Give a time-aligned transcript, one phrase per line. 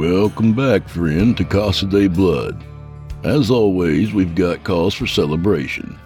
[0.00, 2.64] Welcome back, friend, to Casa de Blood.
[3.22, 6.00] As always, we've got cause for celebration.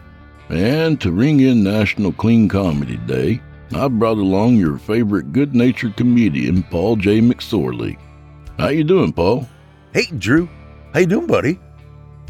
[0.48, 3.40] And to ring in National Clean Comedy Day,
[3.72, 7.20] I brought along your favorite good-natured comedian, Paul J.
[7.20, 7.96] McSorley.
[8.58, 9.48] How you doing, Paul?
[9.92, 10.48] Hey, Drew.
[10.92, 11.60] How you doing, buddy?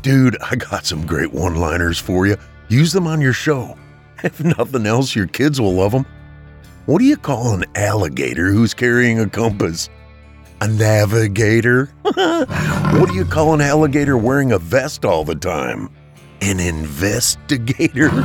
[0.03, 2.37] Dude, I got some great one-liners for you.
[2.69, 3.79] Use them on your show.
[4.23, 6.05] If nothing else, your kids will love them.
[6.85, 9.89] What do you call an alligator who's carrying a compass?
[10.65, 11.93] A navigator?
[12.01, 15.91] what do you call an alligator wearing a vest all the time?
[16.41, 18.09] An investigator?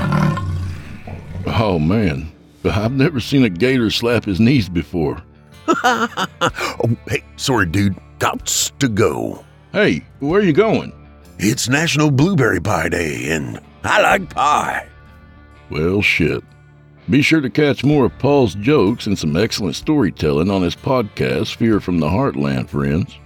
[1.46, 2.32] Oh, man.
[2.64, 5.22] I've never seen a gator slap his knees before.
[5.68, 7.98] oh, hey, sorry, dude.
[8.20, 9.44] Gots to go.
[9.74, 10.94] Hey, where are you going?
[11.40, 14.88] It's National Blueberry Pie Day, and I like pie.
[15.70, 16.44] Well, shit.
[17.10, 21.56] Be sure to catch more of Paul's jokes and some excellent storytelling on his podcast,
[21.56, 23.18] Fear from the Heartland, friends.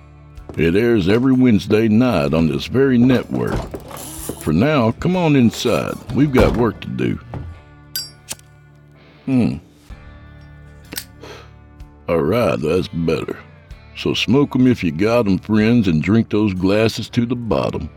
[0.58, 3.60] It airs every Wednesday night on this very network.
[4.42, 5.96] For now, come on inside.
[6.14, 7.20] We've got work to do.
[9.26, 9.56] Hmm.
[12.08, 13.38] Alright, that's better.
[13.98, 17.26] So smoke smoke 'em if you got got 'em, friends, and drink those glasses to
[17.26, 17.90] the bottom.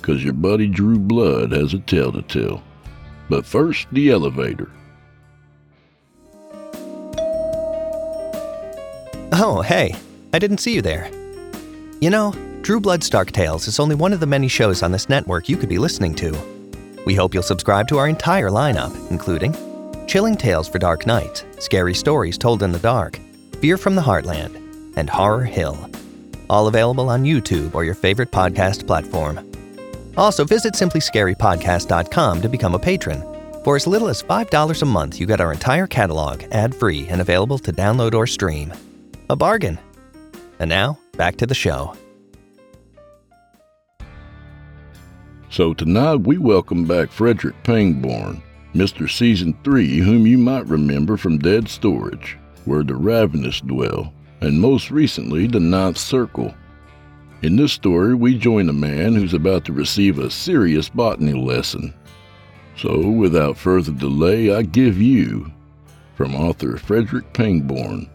[0.00, 2.62] 'Cause your buddy Drew Blood has a tale to tell.
[3.28, 4.70] But first, the elevator.
[9.38, 9.94] Oh, hey,
[10.32, 11.10] I didn't see you there.
[12.00, 12.32] You know,
[12.62, 15.58] Drew Blood's Dark Tales is only one of the many shows on this network you
[15.58, 16.34] could be listening to.
[17.04, 19.54] We hope you'll subscribe to our entire lineup, including
[20.06, 23.20] Chilling Tales for Dark Nights, Scary Stories Told in the Dark,
[23.60, 24.54] Fear from the Heartland,
[24.96, 25.90] and Horror Hill.
[26.48, 29.52] All available on YouTube or your favorite podcast platform.
[30.16, 33.22] Also, visit simplyscarypodcast.com to become a patron.
[33.64, 37.20] For as little as $5 a month, you get our entire catalog ad free and
[37.20, 38.72] available to download or stream.
[39.28, 39.76] A bargain.
[40.60, 41.94] And now, back to the show.
[45.50, 48.40] So tonight we welcome back Frederick Pangbourne,
[48.72, 49.10] Mr.
[49.10, 54.92] Season 3, whom you might remember from Dead Storage, where the Ravenous dwell, and most
[54.92, 56.54] recently the Ninth Circle.
[57.42, 61.92] In this story, we join a man who's about to receive a serious botany lesson.
[62.76, 65.50] So, without further delay, I give you,
[66.14, 68.08] from author Frederick Pangbourne,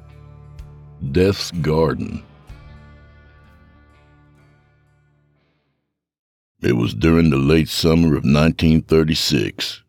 [1.10, 2.24] Death's Garden.
[6.62, 9.82] It was during the late summer of 1936.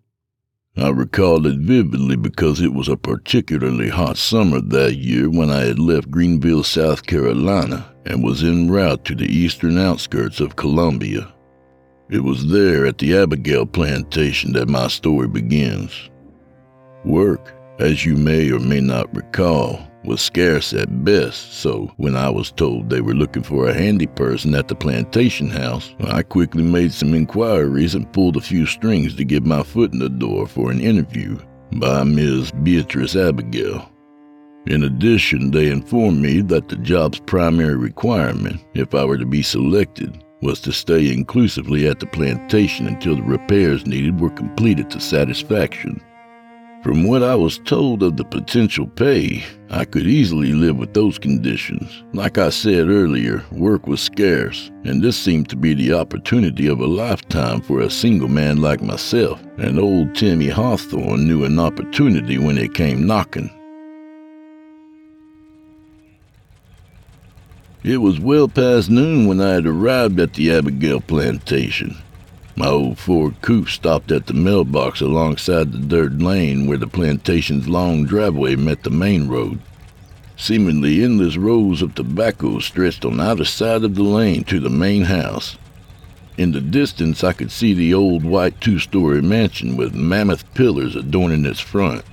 [0.75, 5.67] I recall it vividly because it was a particularly hot summer that year when I
[5.67, 11.31] had left Greenville, South Carolina, and was en route to the eastern outskirts of Columbia.
[12.09, 16.09] It was there at the Abigail plantation that my story begins.
[17.05, 22.29] Work, as you may or may not recall, was scarce at best, so when I
[22.31, 26.63] was told they were looking for a handy person at the plantation house, I quickly
[26.63, 30.47] made some inquiries and pulled a few strings to get my foot in the door
[30.47, 31.39] for an interview
[31.73, 32.51] by Ms.
[32.63, 33.89] Beatrice Abigail.
[34.67, 39.43] In addition, they informed me that the job's primary requirement, if I were to be
[39.43, 45.01] selected, was to stay inclusively at the plantation until the repairs needed were completed to
[45.01, 46.01] satisfaction.
[46.83, 51.17] From what I was told of the potential pay, I could easily live with those
[51.17, 52.03] conditions.
[52.13, 56.81] Like I said earlier, work was scarce, and this seemed to be the opportunity of
[56.81, 62.37] a lifetime for a single man like myself, and old Timmy Hawthorne knew an opportunity
[62.37, 63.49] when it came knocking.
[67.85, 71.97] It was well past noon when I had arrived at the Abigail plantation.
[72.55, 77.69] My old Ford coupe stopped at the mailbox alongside the dirt lane where the plantation's
[77.69, 79.59] long driveway met the main road.
[80.37, 85.05] Seemingly endless rows of tobacco stretched on either side of the lane to the main
[85.05, 85.57] house.
[86.37, 90.97] In the distance, I could see the old white two story mansion with mammoth pillars
[90.97, 92.05] adorning its front.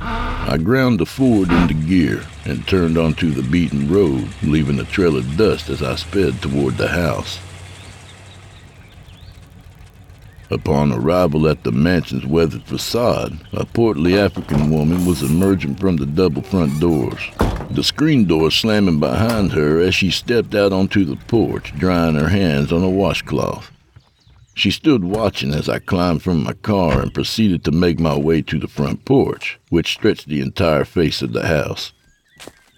[0.00, 5.16] I ground the Ford into gear and turned onto the beaten road, leaving a trail
[5.16, 7.38] of dust as I sped toward the house.
[10.50, 16.06] Upon arrival at the mansion's weathered facade, a portly African woman was emerging from the
[16.06, 17.20] double front doors,
[17.70, 22.30] the screen door slamming behind her as she stepped out onto the porch, drying her
[22.30, 23.70] hands on a washcloth.
[24.54, 28.40] She stood watching as I climbed from my car and proceeded to make my way
[28.42, 31.92] to the front porch, which stretched the entire face of the house.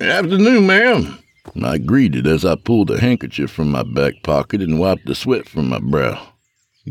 [0.01, 1.19] Afternoon, ma'am.
[1.63, 5.49] I greeted as I pulled a handkerchief from my back pocket and wiped the sweat
[5.49, 6.35] from my brow.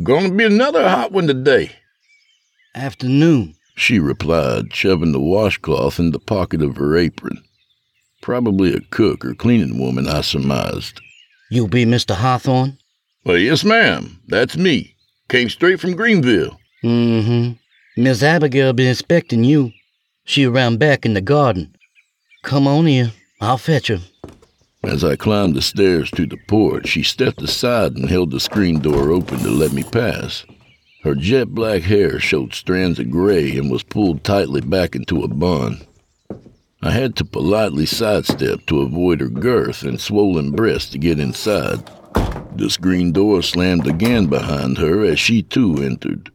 [0.04, 1.72] Gonna be another hot one today.
[2.76, 7.44] Afternoon, she replied, shoving the washcloth in the pocket of her apron.
[8.22, 11.02] Probably a cook or cleaning woman, I surmised.
[11.50, 12.16] You be Mr.
[12.16, 12.78] Hawthorne?
[13.26, 14.20] Well, yes, ma'am.
[14.28, 14.96] That's me.
[15.28, 16.60] Came straight from Greenville.
[16.84, 17.54] Mm-hmm.
[18.02, 19.72] Miss Abigail be inspecting you.
[20.24, 21.76] She around back in the garden.
[22.44, 23.12] Come on here.
[23.42, 24.00] I'll fetch her.
[24.84, 28.80] As I climbed the stairs to the porch, she stepped aside and held the screen
[28.80, 30.46] door open to let me pass.
[31.04, 35.28] Her jet black hair showed strands of gray and was pulled tightly back into a
[35.28, 35.82] bun.
[36.82, 41.86] I had to politely sidestep to avoid her girth and swollen breast to get inside.
[42.56, 46.32] The screen door slammed again behind her as she too entered.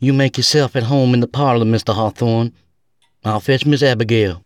[0.00, 1.94] You make yourself at home in the parlor, Mr.
[1.94, 2.52] Hawthorne.
[3.24, 4.44] I'll fetch Miss Abigail.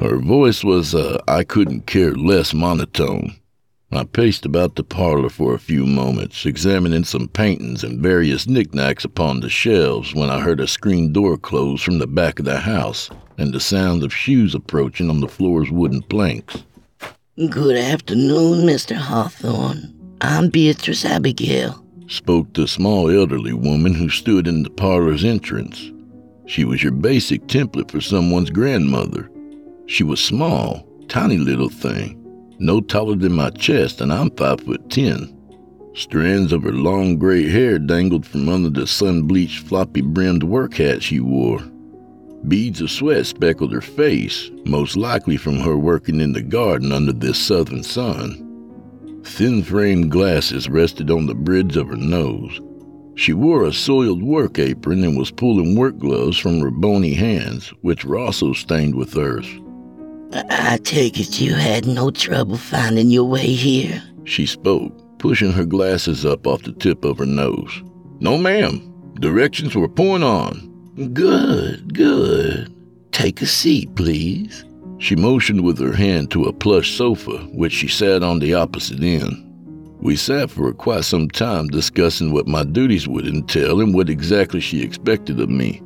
[0.00, 3.34] Her voice was, uh, I couldn't care less monotone.
[3.90, 9.04] I paced about the parlor for a few moments, examining some paintings and various knickknacks
[9.04, 12.60] upon the shelves when I heard a screen door close from the back of the
[12.60, 16.62] house and the sound of shoes approaching on the floor's wooden planks.
[17.36, 18.94] Good afternoon, Mr.
[18.94, 19.94] Hawthorne.
[20.20, 25.90] I'm Beatrice Abigail, spoke the small elderly woman who stood in the parlor's entrance.
[26.46, 29.28] She was your basic template for someone's grandmother
[29.88, 32.14] she was small, tiny little thing,
[32.58, 35.34] no taller than my chest, and I'm five foot ten.
[35.94, 40.74] Strands of her long gray hair dangled from under the sun bleached, floppy brimmed work
[40.74, 41.60] hat she wore.
[42.46, 47.12] Beads of sweat speckled her face, most likely from her working in the garden under
[47.12, 48.44] this southern sun.
[49.24, 52.60] Thin framed glasses rested on the bridge of her nose.
[53.16, 57.72] She wore a soiled work apron and was pulling work gloves from her bony hands,
[57.80, 59.48] which were also stained with earth.
[60.32, 64.02] I take it you had no trouble finding your way here?
[64.24, 67.82] She spoke, pushing her glasses up off the tip of her nose.
[68.20, 68.84] No, ma'am.
[69.20, 70.68] Directions were point on.
[71.12, 72.74] Good, good.
[73.12, 74.64] Take a seat, please.
[74.98, 79.02] She motioned with her hand to a plush sofa, which she sat on the opposite
[79.02, 79.44] end.
[80.00, 84.60] We sat for quite some time discussing what my duties would entail and what exactly
[84.60, 85.82] she expected of me.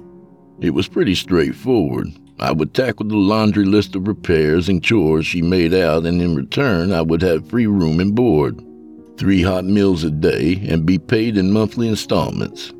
[0.60, 2.08] It was pretty straightforward,
[2.42, 6.34] I would tackle the laundry list of repairs and chores she made out, and in
[6.34, 8.60] return, I would have free room and board,
[9.16, 12.72] three hot meals a day, and be paid in monthly installments.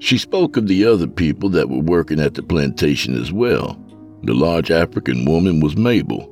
[0.00, 3.78] She spoke of the other people that were working at the plantation as well.
[4.24, 6.28] The large African woman was Mabel.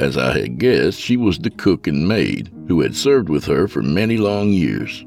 [0.00, 3.68] As I had guessed, she was the cook and maid who had served with her
[3.68, 5.06] for many long years.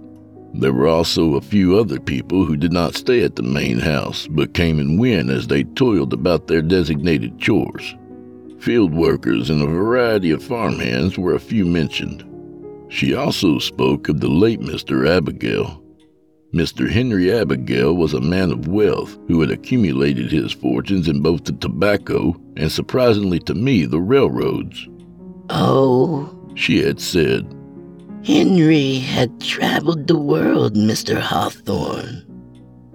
[0.54, 4.28] There were also a few other people who did not stay at the main house,
[4.28, 7.96] but came and went as they toiled about their designated chores.
[8.60, 12.24] Field workers and a variety of farmhands were a few mentioned.
[12.90, 15.10] She also spoke of the late Mr.
[15.10, 15.84] Abigail.
[16.54, 16.88] Mr.
[16.88, 21.54] Henry Abigail was a man of wealth who had accumulated his fortunes in both the
[21.54, 24.88] tobacco and, surprisingly to me, the railroads.
[25.50, 27.52] Oh, She had said,
[28.24, 31.20] Henry had traveled the world, Mr.
[31.20, 32.26] Hawthorne.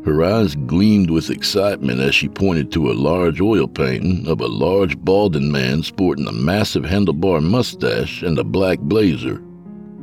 [0.04, 4.46] Her eyes gleamed with excitement as she pointed to a large oil painting of a
[4.46, 9.42] large balding man sporting a massive handlebar mustache and a black blazer.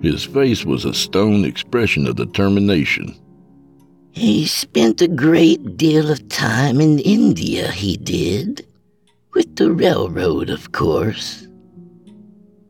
[0.04, 3.16] His face was a stone expression of determination.
[4.12, 8.68] He spent a great deal of time in India, he did.
[9.34, 11.48] With the railroad, of course.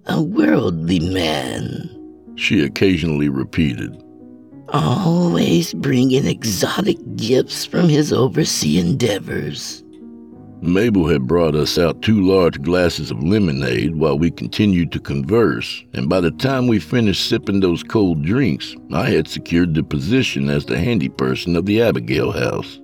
[0.06, 2.05] A worldly man,
[2.36, 4.01] She occasionally repeated.
[4.70, 9.84] always bringing exotic gifts from his overseas endeavors.
[10.62, 15.84] Mabel had brought us out two large glasses of lemonade while we continued to converse,
[15.94, 20.50] and by the time we finished sipping those cold drinks, I had secured the position
[20.50, 22.80] as the handy person of the Abigail house.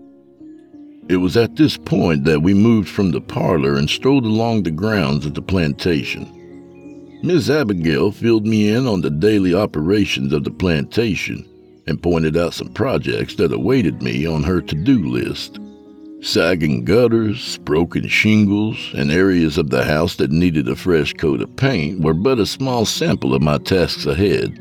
[1.10, 4.72] It was at this point that we moved from the parlor and strolled along the
[4.72, 6.40] grounds of the plantation.
[7.24, 11.48] Miss Abigail filled me in on the daily operations of the plantation
[11.86, 15.60] and pointed out some projects that awaited me on her to do list.
[16.22, 21.56] Sagging gutters, broken shingles, and areas of the house that needed a fresh coat of
[21.56, 24.58] paint were but a small sample of my tasks ahead.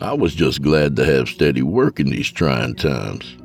[0.00, 3.36] I was just glad to have steady work in these trying times.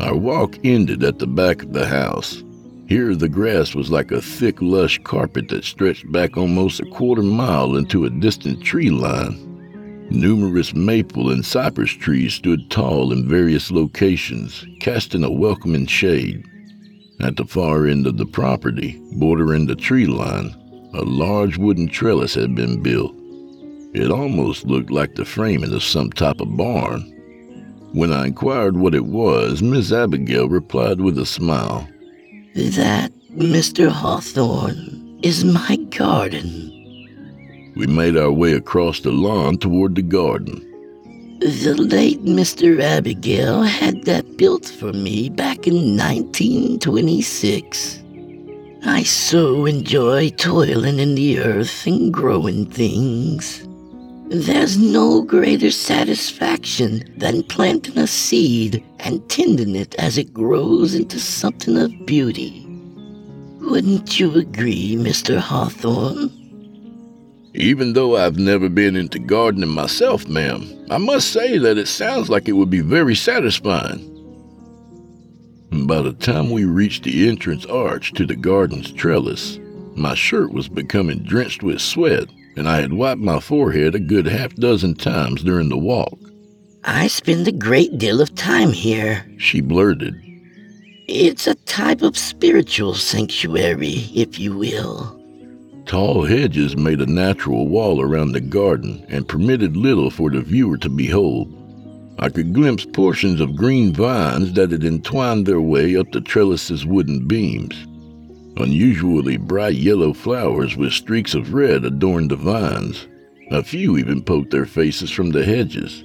[0.00, 2.43] Our walk ended at the back of the house.
[2.86, 7.22] Here, the grass was like a thick, lush carpet that stretched back almost a quarter
[7.22, 10.06] mile into a distant tree line.
[10.10, 16.44] Numerous maple and cypress trees stood tall in various locations, casting a welcoming shade.
[17.20, 20.54] At the far end of the property, bordering the tree line,
[20.92, 23.14] a large wooden trellis had been built.
[23.94, 27.00] It almost looked like the framing of some type of barn.
[27.92, 31.88] When I inquired what it was, Miss Abigail replied with a smile.
[32.54, 33.90] That, Mr.
[33.90, 36.70] Hawthorne, is my garden.
[37.74, 40.60] We made our way across the lawn toward the garden.
[41.40, 42.80] The late Mr.
[42.80, 48.04] Abigail had that built for me back in 1926.
[48.86, 53.66] I so enjoy toiling in the earth and growing things.
[54.36, 61.20] There's no greater satisfaction than planting a seed and tending it as it grows into
[61.20, 62.66] something of beauty.
[63.60, 65.38] Wouldn't you agree, Mr.
[65.38, 66.32] Hawthorne?
[67.54, 72.28] Even though I've never been into gardening myself, ma'am, I must say that it sounds
[72.28, 74.00] like it would be very satisfying.
[75.86, 79.60] By the time we reached the entrance arch to the garden's trellis,
[79.94, 84.26] my shirt was becoming drenched with sweat, and I had wiped my forehead a good
[84.26, 86.18] half dozen times during the walk.
[86.84, 89.24] I spend a great deal of time here.
[89.38, 90.14] She blurted,
[91.08, 95.20] It's a type of spiritual sanctuary, if you will.
[95.86, 100.78] Tall hedges made a natural wall around the garden and permitted little for the viewer
[100.78, 101.52] to behold.
[102.18, 106.86] I could glimpse portions of green vines that had entwined their way up the trellis's
[106.86, 107.86] wooden beams.
[108.56, 113.06] Unusually bright yellow flowers with streaks of red adorned the vines.
[113.50, 116.04] A few even poked their faces from the hedges.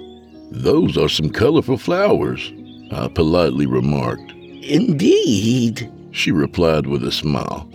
[0.51, 2.51] Those are some colorful flowers,
[2.91, 4.31] I politely remarked.
[4.63, 7.69] Indeed, She replied with a smile.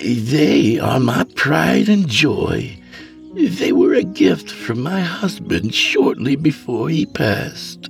[0.00, 2.76] they are my pride and joy.
[3.34, 7.89] They were a gift from my husband shortly before he passed.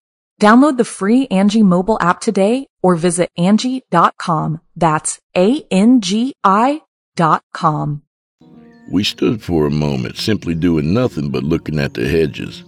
[0.41, 4.59] Download the free Angi mobile app today or visit Angi.com.
[4.75, 6.81] That's A-N-G-I
[7.15, 8.01] dot com.
[8.91, 12.63] We stood for a moment, simply doing nothing but looking at the hedges.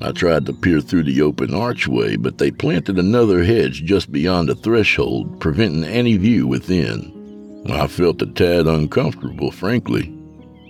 [0.00, 4.48] I tried to peer through the open archway, but they planted another hedge just beyond
[4.48, 7.64] the threshold, preventing any view within.
[7.68, 10.16] I felt a tad uncomfortable, frankly.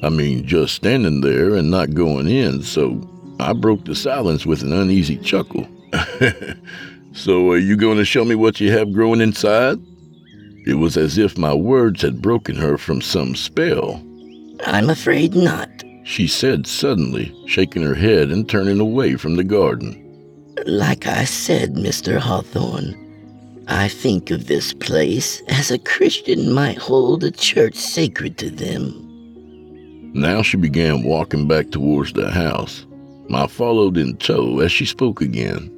[0.02, 3.06] I mean, just standing there and not going in, so
[3.38, 5.68] I broke the silence with an uneasy chuckle.
[7.12, 9.78] so, are you going to show me what you have growing inside?
[10.66, 14.02] It was as if my words had broken her from some spell.
[14.66, 15.68] I'm afraid not,
[16.04, 19.97] she said suddenly, shaking her head and turning away from the garden.
[20.66, 22.18] Like I said, Mr.
[22.18, 22.94] Hawthorne,
[23.68, 29.06] I think of this place as a Christian might hold a church sacred to them.
[30.12, 32.85] Now she began walking back towards the house.
[33.32, 35.70] I followed in tow as she spoke again.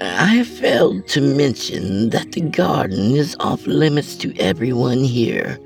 [0.00, 5.58] I failed to mention that the garden is off limits to everyone here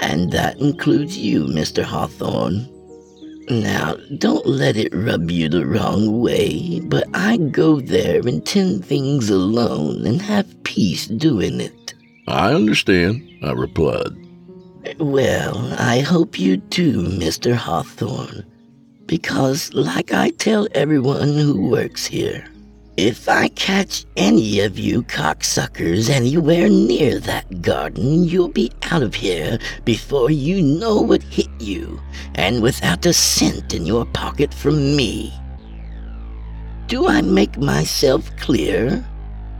[0.00, 1.82] and that includes you, Mr.
[1.82, 2.68] Hawthorne.
[3.50, 8.84] Now, don't let it rub you the wrong way, but I go there and tend
[8.84, 11.94] things alone and have peace doing it.
[12.26, 14.16] I understand, I replied.
[14.98, 17.54] Well, I hope you do, Mr.
[17.54, 18.44] Hawthorne,
[19.06, 22.46] because, like I tell everyone who works here,
[22.98, 29.14] if I catch any of you cocksuckers anywhere near that garden, you'll be out of
[29.14, 32.00] here before you know what hit you,
[32.34, 35.32] and without a cent in your pocket from me.
[36.88, 39.06] Do I make myself clear?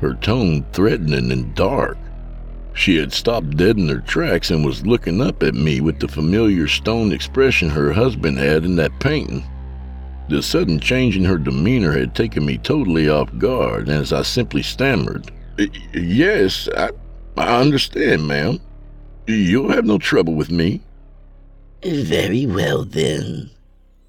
[0.00, 1.97] Her tone threatening and dark.
[2.74, 6.09] She had stopped dead in her tracks and was looking up at me with the
[6.09, 9.44] familiar stone expression her husband had in that painting.
[10.28, 14.62] The sudden change in her demeanor had taken me totally off guard, as I simply
[14.62, 15.30] stammered,
[15.92, 16.90] Yes, I,
[17.36, 18.60] I understand, ma'am.
[19.26, 20.82] You'll have no trouble with me.
[21.82, 23.50] Very well, then.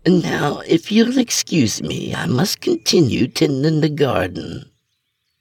[0.06, 4.70] Now, if you'll excuse me, I must continue tending the garden.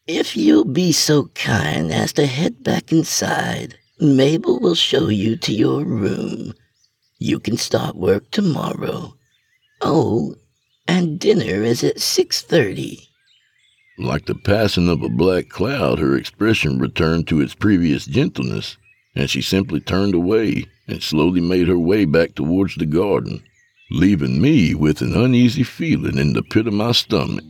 [0.07, 5.53] If you'll be so kind as to head back inside, Mabel will show you to
[5.53, 6.55] your room.
[7.19, 9.15] You can start work tomorrow.
[9.81, 10.35] Oh,
[10.89, 13.07] and dinner is at 6.30.
[13.99, 18.79] Like the passing of a black cloud, her expression returned to its previous gentleness,
[19.15, 23.43] and she simply turned away and slowly made her way back towards the garden,
[23.91, 27.45] leaving me with an uneasy feeling in the pit of my stomach.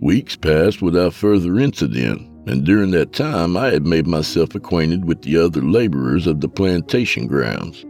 [0.00, 5.22] Weeks passed without further incident, and during that time I had made myself acquainted with
[5.22, 7.86] the other laborers of the plantation grounds.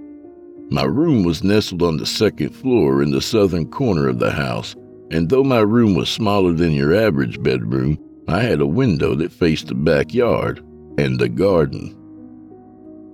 [0.74, 4.74] My room was nestled on the second floor in the southern corner of the house,
[5.12, 9.30] and though my room was smaller than your average bedroom, I had a window that
[9.30, 10.64] faced the backyard
[10.98, 11.96] and the garden.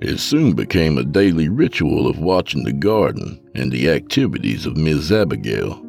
[0.00, 5.12] It soon became a daily ritual of watching the garden and the activities of Miss
[5.12, 5.84] Abigail.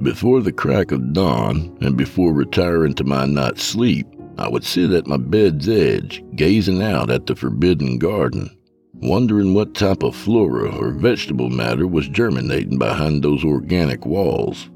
[0.00, 4.06] Before the crack of dawn and before retiring to my night's sleep,
[4.38, 8.56] I would sit at my bed's edge, gazing out at the forbidden garden
[9.00, 14.70] wondering what type of flora or vegetable matter was germinating behind those organic walls.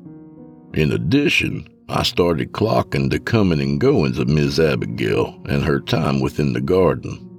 [0.74, 6.20] In addition, I started clocking the coming and goings of Miss Abigail and her time
[6.20, 7.30] within the garden.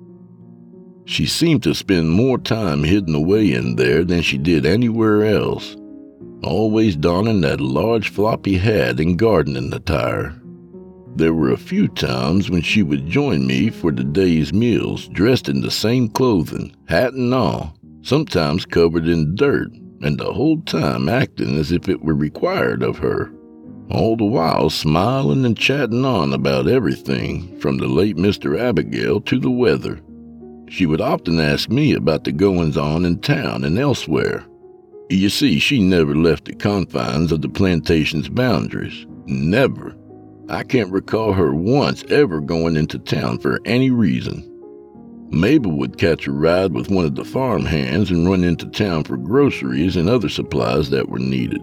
[1.06, 5.76] She seemed to spend more time hidden away in there than she did anywhere else,
[6.44, 10.40] always donning that large floppy hat and gardening attire.
[11.16, 15.48] There were a few times when she would join me for the day's meals, dressed
[15.48, 21.08] in the same clothing, hat and all, sometimes covered in dirt, and the whole time
[21.08, 23.32] acting as if it were required of her.
[23.90, 28.60] All the while smiling and chatting on about everything, from the late Mr.
[28.60, 30.02] Abigail to the weather.
[30.68, 34.46] She would often ask me about the goings on in town and elsewhere.
[35.10, 39.06] You see, she never left the confines of the plantation's boundaries.
[39.28, 39.96] Never.
[40.48, 44.52] I can't recall her once ever going into town for any reason.
[45.32, 49.06] Mabel would catch a ride with one of the farm hands and run into town
[49.06, 51.62] for groceries and other supplies that were needed.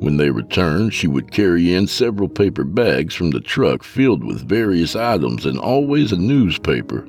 [0.00, 4.46] When they returned, she would carry in several paper bags from the truck filled with
[4.46, 7.06] various items and always a newspaper,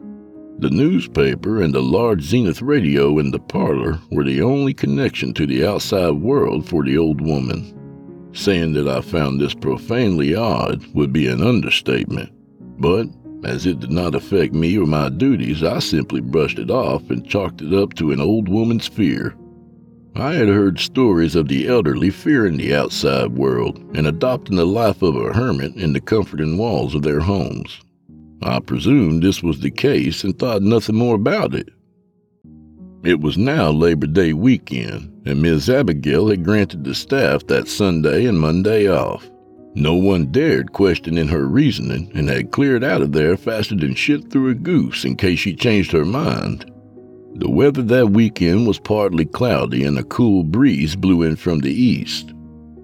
[0.59, 5.45] The newspaper and the large Zenith radio in the parlor were the only connection to
[5.45, 7.82] the outside world for the old woman.
[8.33, 12.31] Saying that I found this profanely odd would be an understatement,
[12.79, 13.07] but
[13.43, 17.27] as it did not affect me or my duties, I simply brushed it off and
[17.27, 19.35] chalked it up to an old woman's fear.
[20.15, 25.01] I had heard stories of the elderly fearing the outside world and adopting the life
[25.01, 27.81] of a hermit in the comforting walls of their homes.
[28.41, 31.69] I presumed this was the case and thought nothing more about it.
[33.03, 38.25] It was now Labor Day weekend, and Miss Abigail had granted the staff that Sunday
[38.25, 39.29] and Monday off.
[39.75, 43.95] No one dared question in her reasoning and had cleared out of there faster than
[43.95, 46.71] shit through a goose in case she changed her mind.
[47.35, 51.73] The weather that weekend was partly cloudy and a cool breeze blew in from the
[51.73, 52.33] east.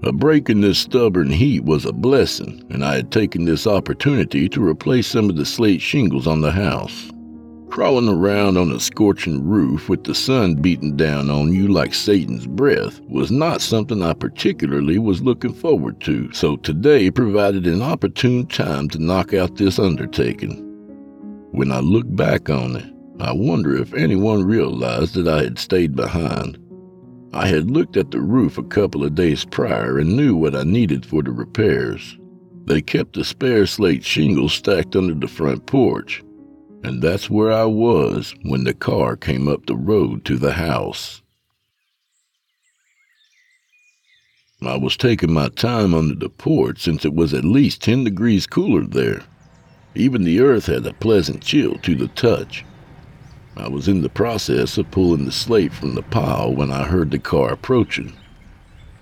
[0.02, 4.50] A break in this stubborn heat was a blessing, and I had taken this opportunity
[4.50, 7.12] to replace some of the slate shingles on the house.
[7.70, 12.48] Crawling around on a scorching roof with the sun beating down on you like Satan's
[12.48, 18.48] breath was not something I particularly was looking forward to, so today provided an opportune
[18.48, 20.66] time to knock out this undertaking.
[21.52, 25.96] When I look back on it, I wonder if anyone realized that I had stayed
[25.96, 26.58] behind.
[27.34, 30.64] I had looked at the roof a couple of days prior and knew what I
[30.64, 32.18] needed for the repairs.
[32.66, 36.24] They kept the spare slate shingles stacked under the front porch,
[36.84, 41.22] and that's where I was when the car came up the road to the house.
[44.62, 48.46] I was taking my time under the porch since it was at least 10 degrees
[48.46, 49.24] cooler there.
[49.96, 52.66] Even the earth had a pleasant chill to the touch.
[53.56, 57.12] I was in the process of pulling the slate from the pile when I heard
[57.12, 58.14] the car approaching.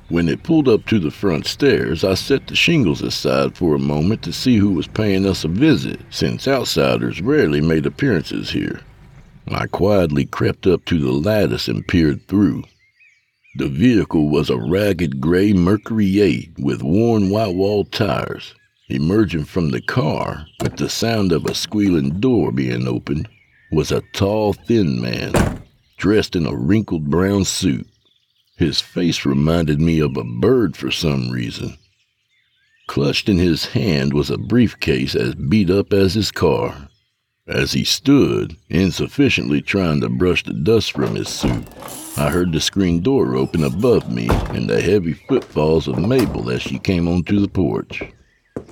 [0.10, 3.80] When it pulled up to the front stairs, I set the shingles aside for a
[3.80, 8.80] moment to see who was paying us a visit, since outsiders rarely made appearances here.
[9.50, 12.63] I quietly crept up to the lattice and peered through.
[13.58, 18.54] The vehicle was a ragged gray Mercury 8 with worn white walled tires.
[18.88, 23.28] Emerging from the car, with the sound of a squealing door being opened,
[23.74, 25.62] was a tall, thin man,
[25.98, 27.86] dressed in a wrinkled brown suit.
[28.58, 31.78] His face reminded me of a bird for some reason.
[32.88, 36.89] Clutched in his hand was a briefcase as beat up as his car.
[37.48, 41.65] As he stood, insufficiently trying to brush the dust from his suit,
[42.17, 46.63] I heard the screen door open above me and the heavy footfalls of Mabel as
[46.63, 48.02] she came onto the porch.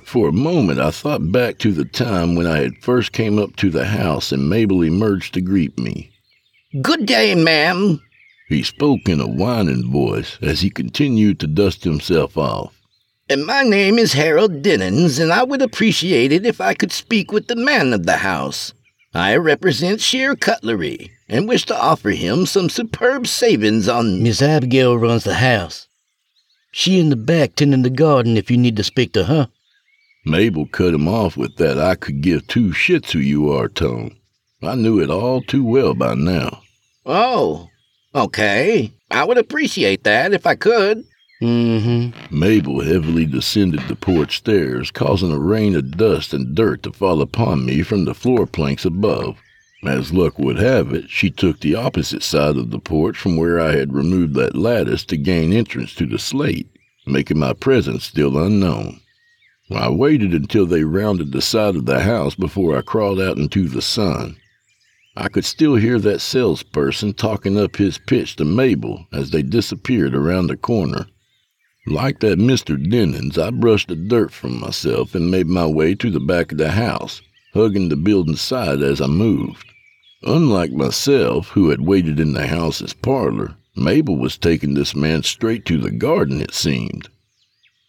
[0.02, 3.54] For a moment I thought back to the time when I had first came up
[3.56, 6.10] to the house and Mabel emerged to greet me.
[6.82, 8.00] Good day, ma'am.
[8.48, 12.80] He spoke in a whining voice as he continued to dust himself off.
[13.28, 17.32] And my name is Harold Dennins, and I would appreciate it if I could speak
[17.32, 18.72] with the man of the house.
[19.12, 24.22] I represent Sheer Cutlery and wish to offer him some superb savings on.
[24.22, 25.88] Miss Abigail runs the house.
[26.70, 29.48] She in the back tending the garden if you need to speak to her.
[30.24, 34.16] Mabel cut him off with that I could give two shits who you are tone.
[34.62, 36.62] I knew it all too well by now.
[37.04, 37.70] Oh,
[38.16, 38.92] okay.
[39.10, 41.04] I would appreciate that if I could.
[41.42, 42.36] Mm-hmm.
[42.36, 47.20] Mabel heavily descended the porch stairs, causing a rain of dust and dirt to fall
[47.20, 49.36] upon me from the floor planks above.
[49.84, 53.60] As luck would have it, she took the opposite side of the porch from where
[53.60, 56.68] I had removed that lattice to gain entrance to the slate,
[57.06, 59.00] making my presence still unknown.
[59.70, 63.68] I waited until they rounded the side of the house before I crawled out into
[63.68, 64.36] the sun.
[65.18, 70.14] I could still hear that salesperson talking up his pitch to Mabel as they disappeared
[70.14, 71.06] around the corner.
[71.86, 72.76] Like that Mr.
[72.76, 76.58] Dennins, I brushed the dirt from myself and made my way to the back of
[76.58, 77.22] the house,
[77.54, 79.64] hugging the building side as I moved.
[80.22, 85.64] Unlike myself, who had waited in the house's parlor, Mabel was taking this man straight
[85.66, 87.08] to the garden, it seemed.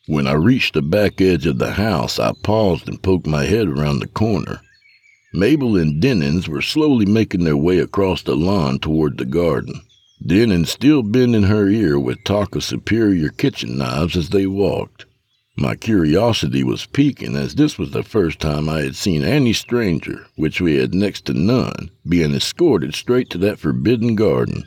[0.06, 3.68] When I reached the back edge of the house, I paused and poked my head
[3.68, 4.62] around the corner.
[5.34, 9.82] Mabel and Dennins were slowly making their way across the lawn toward the garden.
[10.26, 15.06] Dennins still bending her ear with talk of superior kitchen knives as they walked.
[15.58, 20.28] My curiosity was piquing as this was the first time I had seen any stranger,
[20.36, 24.64] which we had next to none, being escorted straight to that forbidden garden.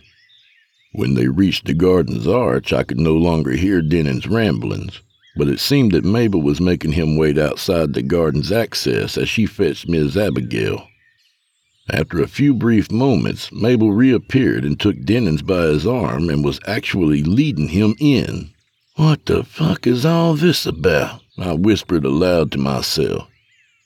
[0.93, 5.01] When they reached the garden's arch, I could no longer hear Dennins' ramblings
[5.41, 9.47] but it seemed that Mabel was making him wait outside the garden's access as she
[9.47, 10.87] fetched Miss Abigail.
[11.91, 16.61] After a few brief moments, Mabel reappeared and took Dennins by his arm and was
[16.67, 18.51] actually leading him in.
[18.97, 21.23] What the fuck is all this about?
[21.39, 23.27] I whispered aloud to myself.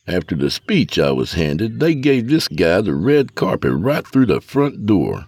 [0.08, 4.26] After the speech I was handed, they gave this guy the red carpet right through
[4.26, 5.26] the front door.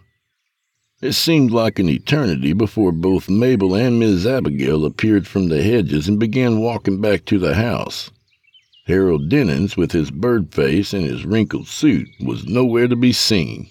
[1.03, 6.09] It seemed like an eternity before both Mabel and Miss Abigail appeared from the hedges
[6.09, 8.11] and began walking back to the house.
[8.87, 13.69] Harold Dennings, with his bird face and his wrinkled suit, was nowhere to be seen.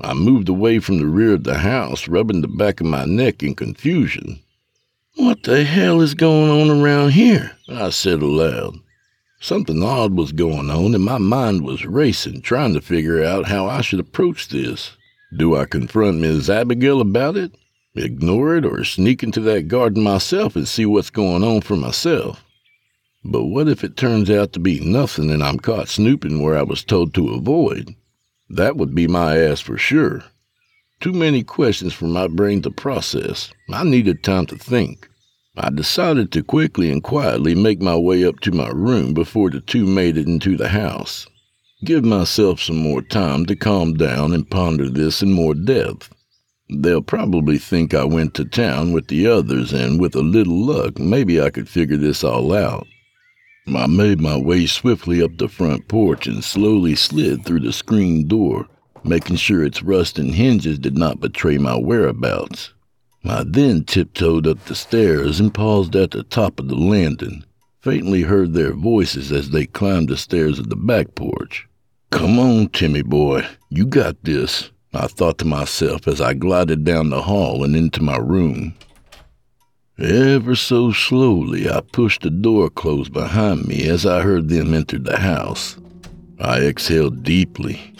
[0.00, 3.44] I moved away from the rear of the house, rubbing the back of my neck
[3.44, 4.40] in confusion.
[5.14, 7.52] What the hell is going on around here?
[7.68, 8.74] I said aloud.
[9.38, 13.66] Something odd was going on, and my mind was racing, trying to figure out how
[13.66, 14.96] I should approach this.
[15.36, 17.52] Do I confront Miss Abigail about it?
[17.94, 22.44] Ignore it or sneak into that garden myself and see what's going on for myself?
[23.24, 26.62] But what if it turns out to be nothing and I'm caught snooping where I
[26.62, 27.94] was told to avoid?
[28.48, 30.24] That would be my ass for sure.
[31.00, 33.52] Too many questions for my brain to process.
[33.70, 35.08] I needed time to think.
[35.56, 39.60] I decided to quickly and quietly make my way up to my room before the
[39.60, 41.26] two made it into the house.
[41.84, 46.12] Give myself some more time to calm down and ponder this in more depth.
[46.68, 50.98] They'll probably think I went to town with the others, and with a little luck,
[50.98, 52.84] maybe I could figure this all out.
[53.68, 58.26] I made my way swiftly up the front porch and slowly slid through the screen
[58.26, 58.66] door,
[59.04, 62.74] making sure its rust and hinges did not betray my whereabouts.
[63.24, 67.44] I then tiptoed up the stairs and paused at the top of the landing,
[67.80, 71.67] faintly heard their voices as they climbed the stairs of the back porch.
[72.10, 77.10] Come on, Timmy boy, you got this, I thought to myself as I glided down
[77.10, 78.74] the hall and into my room.
[79.98, 84.98] Ever so slowly, I pushed the door closed behind me as I heard them enter
[84.98, 85.76] the house.
[86.40, 87.94] I exhaled deeply.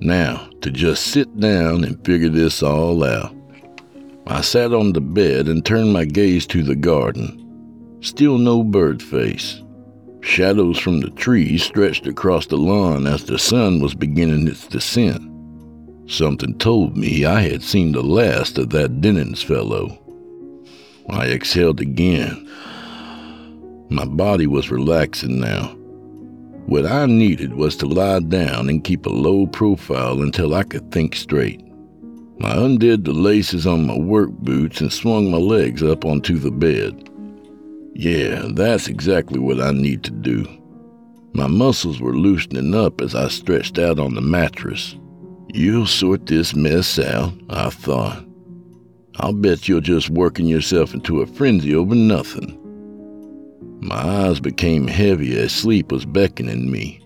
[0.00, 3.34] Now, to just sit down and figure this all out.
[4.26, 7.98] I sat on the bed and turned my gaze to the garden.
[8.02, 9.62] Still no bird face.
[10.22, 15.28] Shadows from the trees stretched across the lawn as the sun was beginning its descent.
[16.06, 19.98] Something told me I had seen the last of that Dennings fellow.
[21.10, 22.48] I exhaled again.
[23.90, 25.76] My body was relaxing now.
[26.66, 30.92] What I needed was to lie down and keep a low profile until I could
[30.92, 31.60] think straight.
[32.40, 36.52] I undid the laces on my work boots and swung my legs up onto the
[36.52, 37.10] bed.
[37.94, 40.46] Yeah, that's exactly what I need to do.
[41.34, 44.96] My muscles were loosening up as I stretched out on the mattress.
[45.52, 48.24] You'll sort this mess out, I thought.
[49.16, 52.58] I'll bet you're just working yourself into a frenzy over nothing.
[53.82, 57.04] My eyes became heavy as sleep was beckoning me.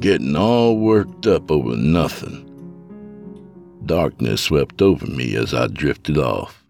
[0.00, 2.44] Getting all worked up over nothing.
[3.84, 6.64] Darkness swept over me as I drifted off.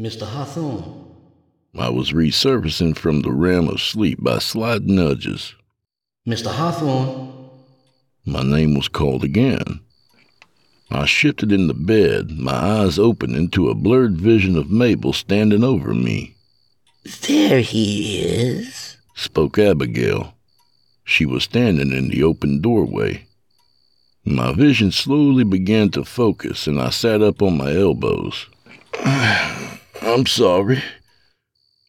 [0.00, 0.26] Mr.
[0.26, 1.04] Hawthorne.
[1.78, 5.54] I was resurfacing from the realm of sleep by slight nudges.
[6.26, 6.46] Mr.
[6.46, 7.50] Hawthorne.
[8.24, 9.80] My name was called again.
[10.90, 15.62] I shifted in the bed, my eyes opening to a blurred vision of Mabel standing
[15.62, 16.34] over me.
[17.28, 20.32] There he is, spoke Abigail.
[21.04, 23.26] She was standing in the open doorway.
[24.24, 28.46] My vision slowly began to focus, and I sat up on my elbows.
[30.02, 30.82] I'm sorry.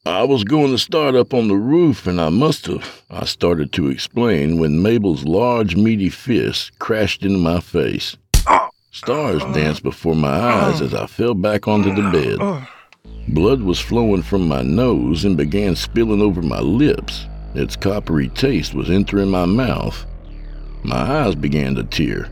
[0.05, 3.03] I was going to start up on the roof, and I must have.
[3.09, 8.17] I started to explain when Mabel's large, meaty fist crashed into my face.
[8.91, 12.67] Stars danced before my eyes as I fell back onto the bed.
[13.33, 17.27] Blood was flowing from my nose and began spilling over my lips.
[17.53, 20.05] Its coppery taste was entering my mouth.
[20.83, 22.27] My eyes began to tear.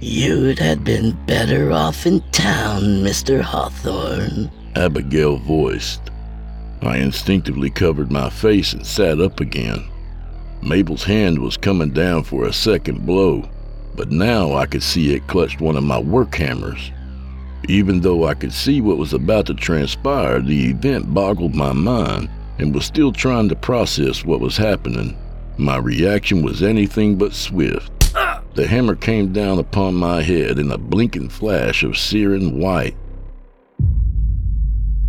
[0.00, 3.40] You'd had been better off in town, Mr.
[3.40, 6.00] Hawthorne, Abigail voiced.
[6.82, 9.84] I instinctively covered my face and sat up again.
[10.62, 13.48] Mabel's hand was coming down for a second blow,
[13.96, 16.92] but now I could see it clutched one of my work hammers.
[17.68, 22.30] Even though I could see what was about to transpire, the event boggled my mind
[22.58, 25.18] and was still trying to process what was happening.
[25.56, 27.90] My reaction was anything but swift.
[28.54, 32.94] The hammer came down upon my head in a blinking flash of searing white,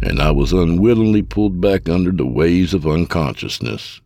[0.01, 4.01] and I was unwillingly pulled back under the waves of unconsciousness.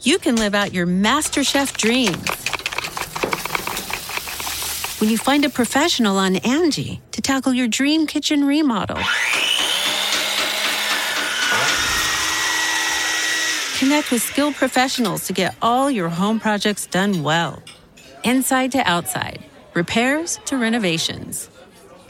[0.00, 2.28] You can live out your master chef dreams
[5.00, 8.98] when you find a professional on Angi to tackle your dream kitchen remodel.
[13.78, 17.62] Connect with skilled professionals to get all your home projects done well.
[18.24, 21.50] Inside to outside, repairs to renovations.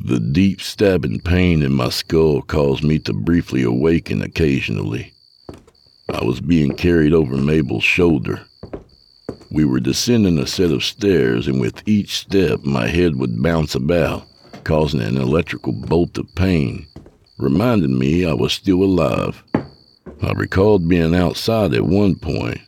[0.00, 5.12] The deep stabbing pain in my skull caused me to briefly awaken occasionally.
[6.08, 8.44] I was being carried over Mabel's shoulder.
[9.50, 13.76] We were descending a set of stairs, and with each step, my head would bounce
[13.76, 14.26] about,
[14.64, 16.86] causing an electrical bolt of pain,
[17.38, 19.44] reminding me I was still alive.
[19.54, 22.60] I recalled being outside at one point.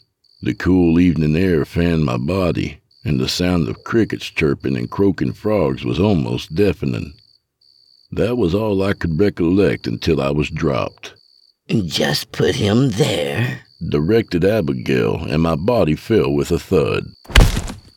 [0.42, 5.32] The cool evening air fanned my body, and the sound of crickets chirping and croaking
[5.32, 7.14] frogs was almost deafening.
[8.10, 11.14] That was all I could recollect until I was dropped.
[11.68, 17.04] Just put him there, directed Abigail, and my body fell with a thud.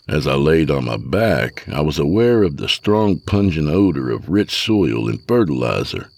[0.08, 4.30] As I laid on my back, I was aware of the strong, pungent odor of
[4.30, 6.12] rich soil and fertilizer.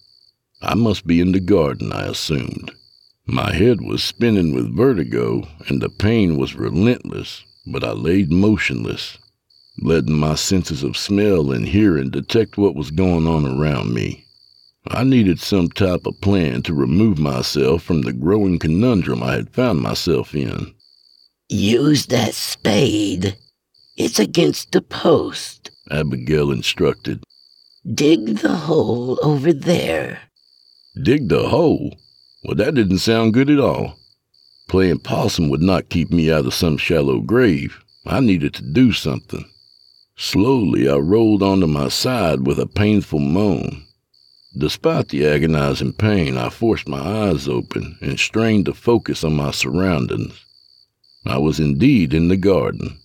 [0.61, 2.71] I must be in the garden, I assumed.
[3.25, 9.17] My head was spinning with vertigo, and the pain was relentless, but I laid motionless,
[9.79, 14.25] letting my senses of smell and hearing detect what was going on around me.
[14.87, 19.53] I needed some type of plan to remove myself from the growing conundrum I had
[19.53, 20.73] found myself in.
[21.49, 23.37] Use that spade.
[23.95, 27.23] It's against the post, Abigail instructed.
[27.93, 30.21] Dig the hole over there.
[31.01, 31.95] Dig the hole?
[32.43, 33.97] Well, that didn't sound good at all.
[34.71, 37.83] Playing possum would not keep me out of some shallow grave.
[38.05, 39.43] I needed to do something.
[40.15, 43.83] Slowly, I rolled onto my side with a painful moan.
[44.57, 49.51] Despite the agonizing pain, I forced my eyes open and strained to focus on my
[49.51, 50.39] surroundings.
[51.25, 52.97] I was indeed in the garden.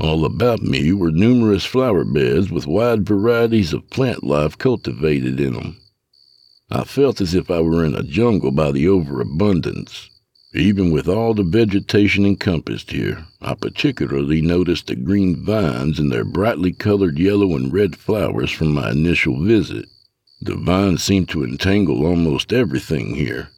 [0.00, 5.52] All about me were numerous flower beds with wide varieties of plant life cultivated in
[5.52, 5.76] them.
[6.70, 10.08] I felt as if I were in a jungle by the overabundance.
[10.56, 16.24] Even with all the vegetation encompassed here, I particularly noticed the green vines and their
[16.24, 19.86] brightly colored yellow and red flowers from my initial visit.
[20.40, 23.50] The vines seemed to entangle almost everything here.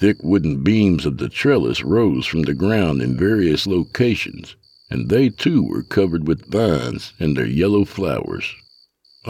[0.00, 4.56] Thick wooden beams of the trellis rose from the ground in various locations,
[4.90, 8.56] and they too were covered with vines and their yellow flowers.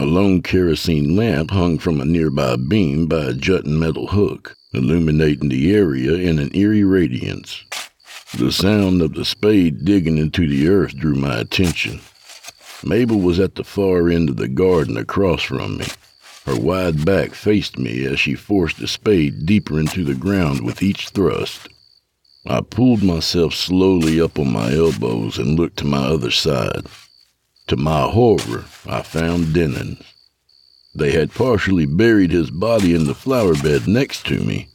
[0.00, 5.48] A lone kerosene lamp hung from a nearby beam by a jutting metal hook illuminating
[5.48, 7.64] the area in an eerie radiance.
[8.32, 11.98] The sound of the spade digging into the earth drew my attention.
[12.84, 15.86] Mabel was at the far end of the garden across from me.
[16.46, 20.80] Her wide back faced me as she forced the spade deeper into the ground with
[20.80, 21.66] each thrust.
[22.46, 26.86] I pulled myself slowly up on my elbows and looked to my other side.
[27.68, 29.98] To my horror, I found Denon.
[30.94, 34.68] They had partially buried his body in the flower bed next to me.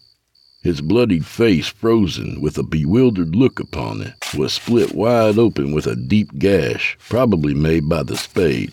[0.61, 5.87] His bloodied face, frozen with a bewildered look upon it, was split wide open with
[5.87, 8.71] a deep gash, probably made by the spade.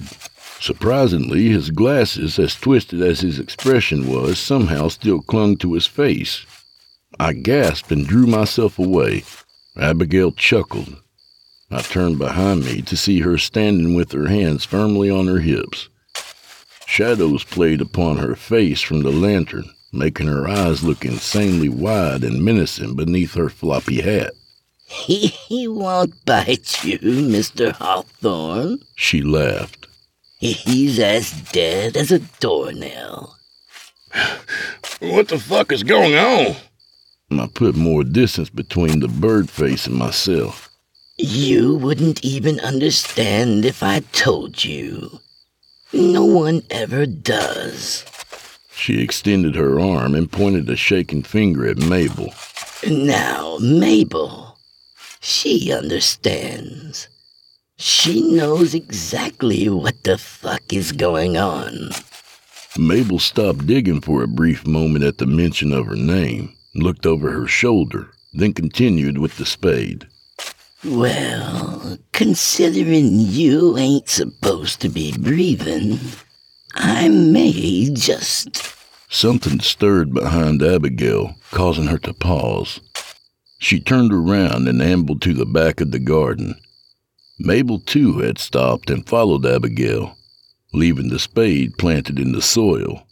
[0.61, 6.45] Surprisingly, his glasses, as twisted as his expression was, somehow still clung to his face.
[7.19, 9.25] I gasped and drew myself away.
[9.79, 11.00] Abigail chuckled.
[11.73, 15.89] I turned behind me to see her standing with her hands firmly on her hips.
[16.87, 22.45] Shadows played upon her face from the lantern, making her eyes look insanely wide and
[22.45, 24.33] menacing beneath her floppy hat.
[24.85, 27.73] He, he won't bite you, Mr.
[27.73, 28.81] Hawthorne.
[28.97, 29.87] She laughed.
[30.39, 33.37] He's as dead as a doornail.
[35.01, 36.57] What the fuck is going on?
[37.39, 40.70] I put more distance between the bird face and myself.
[41.23, 45.21] You wouldn't even understand if I told you.
[45.93, 48.07] No one ever does.
[48.75, 52.33] She extended her arm and pointed a shaking finger at Mabel.
[52.89, 54.59] Now, Mabel,
[55.21, 57.09] she understands.
[57.77, 61.91] She knows exactly what the fuck is going on.
[62.79, 67.31] Mabel stopped digging for a brief moment at the mention of her name, looked over
[67.31, 70.09] her shoulder, then continued with the spade.
[70.83, 75.99] Well, considering you ain't supposed to be breathing,
[76.75, 78.75] I may just.
[79.11, 82.81] Something stirred behind Abigail, causing her to pause.
[83.59, 86.55] She turned around and ambled to the back of the garden.
[87.39, 90.17] Mabel too had stopped and followed Abigail,
[90.73, 93.07] leaving the spade planted in the soil.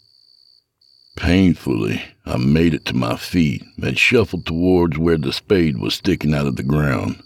[1.15, 6.33] Painfully, I made it to my feet and shuffled towards where the spade was sticking
[6.33, 7.21] out of the ground.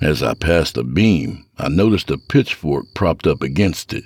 [0.00, 4.04] As I passed a beam, I noticed a pitchfork propped up against it.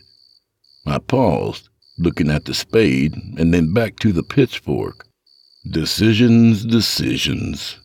[0.86, 1.68] I paused,
[1.98, 5.06] looking at the spade and then back to the pitchfork.
[5.68, 7.76] Decisions, decisions.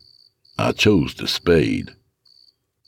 [0.56, 1.90] I chose the spade.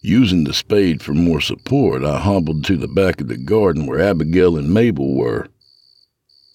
[0.03, 4.01] Using the spade for more support, I hobbled to the back of the garden where
[4.01, 5.49] Abigail and Mabel were.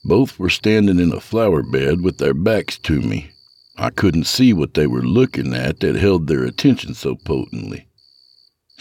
[0.05, 3.31] Both were standing in a flower bed with their backs to me.
[3.77, 7.89] I couldn't see what they were looking at that held their attention so potently.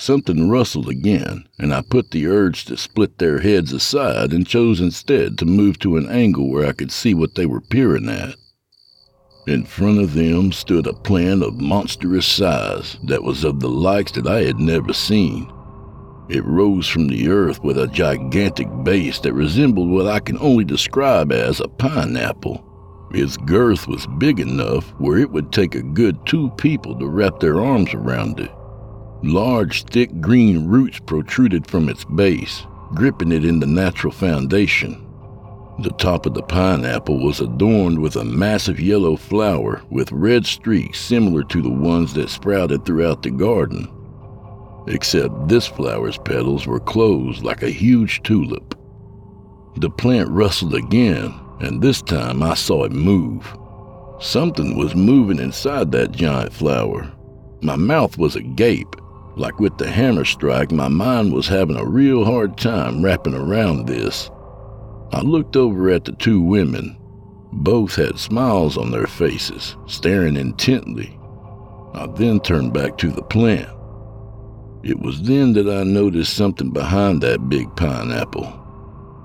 [0.03, 4.81] Something rustled again, and I put the urge to split their heads aside and chose
[4.81, 8.35] instead to move to an angle where I could see what they were peering at.
[9.47, 14.11] In front of them stood a plant of monstrous size that was of the likes
[14.11, 15.49] that I had never seen.
[16.29, 20.65] It rose from the earth with a gigantic base that resembled what I can only
[20.65, 23.09] describe as a pineapple.
[23.13, 27.39] Its girth was big enough where it would take a good two people to wrap
[27.39, 28.51] their arms around it.
[29.23, 35.07] Large, thick green roots protruded from its base, gripping it in the natural foundation.
[35.81, 41.01] The top of the pineapple was adorned with a massive yellow flower with red streaks
[41.01, 43.89] similar to the ones that sprouted throughout the garden
[44.87, 48.77] except this flower's petals were closed like a huge tulip.
[49.77, 53.57] The plant rustled again, and this time I saw it move.
[54.21, 57.11] Something was moving inside that giant flower.
[57.63, 58.97] My mouth was agape.
[59.37, 63.87] Like with the hammer strike, my mind was having a real hard time wrapping around
[63.87, 64.31] this.
[65.13, 66.97] I looked over at the two women.
[67.53, 71.19] Both had smiles on their faces, staring intently.
[71.95, 73.69] I then turned back to the plant.
[74.83, 78.59] It was then that I noticed something behind that big pineapple.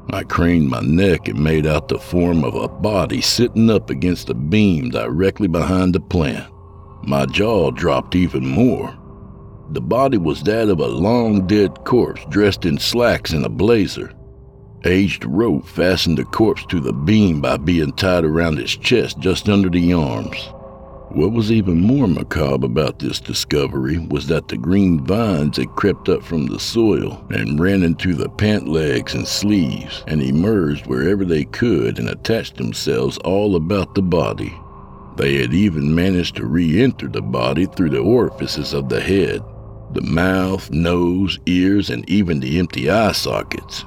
[0.10, 4.30] I craned my neck and made out the form of a body sitting up against
[4.30, 6.52] a beam directly behind the plant.
[7.04, 8.97] My jaw dropped even more.
[9.70, 14.14] The body was that of a long dead corpse dressed in slacks and a blazer.
[14.86, 19.50] Aged rope fastened the corpse to the beam by being tied around its chest just
[19.50, 20.38] under the arms.
[21.10, 26.08] What was even more macabre about this discovery was that the green vines had crept
[26.08, 31.26] up from the soil and ran into the pant legs and sleeves and emerged wherever
[31.26, 34.54] they could and attached themselves all about the body.
[35.18, 39.42] They had even managed to re enter the body through the orifices of the head,
[39.94, 43.86] the mouth, nose, ears, and even the empty eye sockets.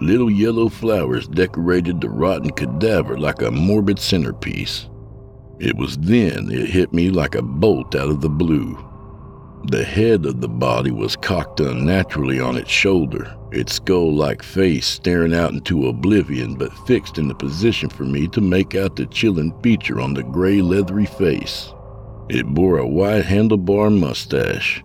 [0.00, 4.88] Little yellow flowers decorated the rotten cadaver like a morbid centerpiece.
[5.58, 8.78] It was then it hit me like a bolt out of the blue.
[9.70, 14.86] The head of the body was cocked unnaturally on its shoulder, its skull like face
[14.86, 19.06] staring out into oblivion but fixed in the position for me to make out the
[19.06, 21.72] chilling feature on the gray leathery face.
[22.28, 24.84] It bore a white handlebar mustache.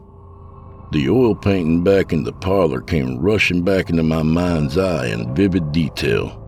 [0.94, 5.34] The oil painting back in the parlor came rushing back into my mind's eye in
[5.34, 6.40] vivid detail.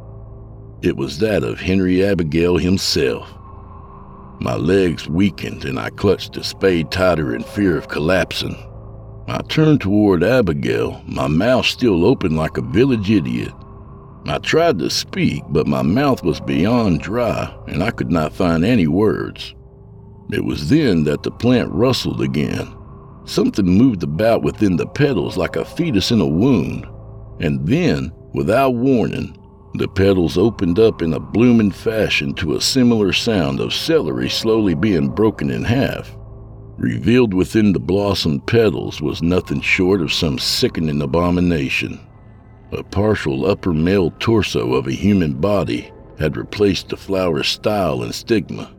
[0.83, 3.27] It was that of Henry Abigail himself.
[4.39, 8.55] My legs weakened and I clutched the spade tighter in fear of collapsing.
[9.27, 13.51] I turned toward Abigail, my mouth still open like a village idiot.
[14.27, 18.63] I tried to speak, but my mouth was beyond dry and I could not find
[18.63, 19.55] any words.
[20.31, 22.71] It was then that the plant rustled again.
[23.25, 26.87] Something moved about within the petals like a fetus in a wound.
[27.39, 29.35] And then, without warning,
[29.73, 34.73] the petals opened up in a blooming fashion to a similar sound of celery slowly
[34.75, 36.15] being broken in half.
[36.77, 41.99] Revealed within the blossomed petals was nothing short of some sickening abomination.
[42.73, 48.13] A partial upper male torso of a human body had replaced the flower's style and
[48.13, 48.74] stigma.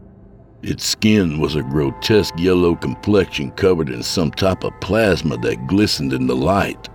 [0.63, 6.13] Its skin was a grotesque yellow complexion covered in some type of plasma that glistened
[6.13, 6.89] in the light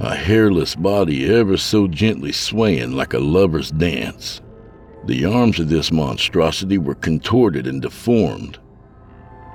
[0.00, 4.40] a hairless body ever so gently swaying like a lover's dance.
[5.06, 8.58] The arms of this monstrosity were contorted and deformed.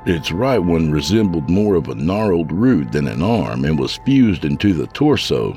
[0.06, 4.44] Its right one resembled more of a gnarled root than an arm and was fused
[4.44, 5.54] into the torso,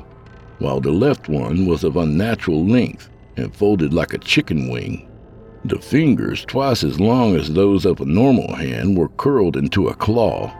[0.59, 5.06] while the left one was of unnatural length and folded like a chicken wing.
[5.67, 9.95] The fingers, twice as long as those of a normal hand, were curled into a
[9.95, 10.53] claw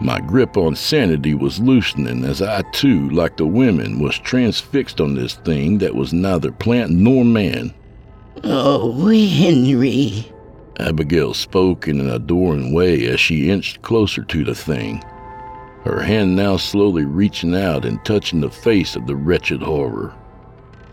[0.00, 5.14] my grip on sanity was loosening as I too, like the women, was transfixed on
[5.14, 7.72] this thing that was neither plant nor man.
[8.42, 10.30] Oh, Henry.
[10.78, 15.02] Abigail spoke in an adoring way as she inched closer to the thing.
[15.84, 20.14] her hand now slowly reaching out and touching the face of the wretched horror.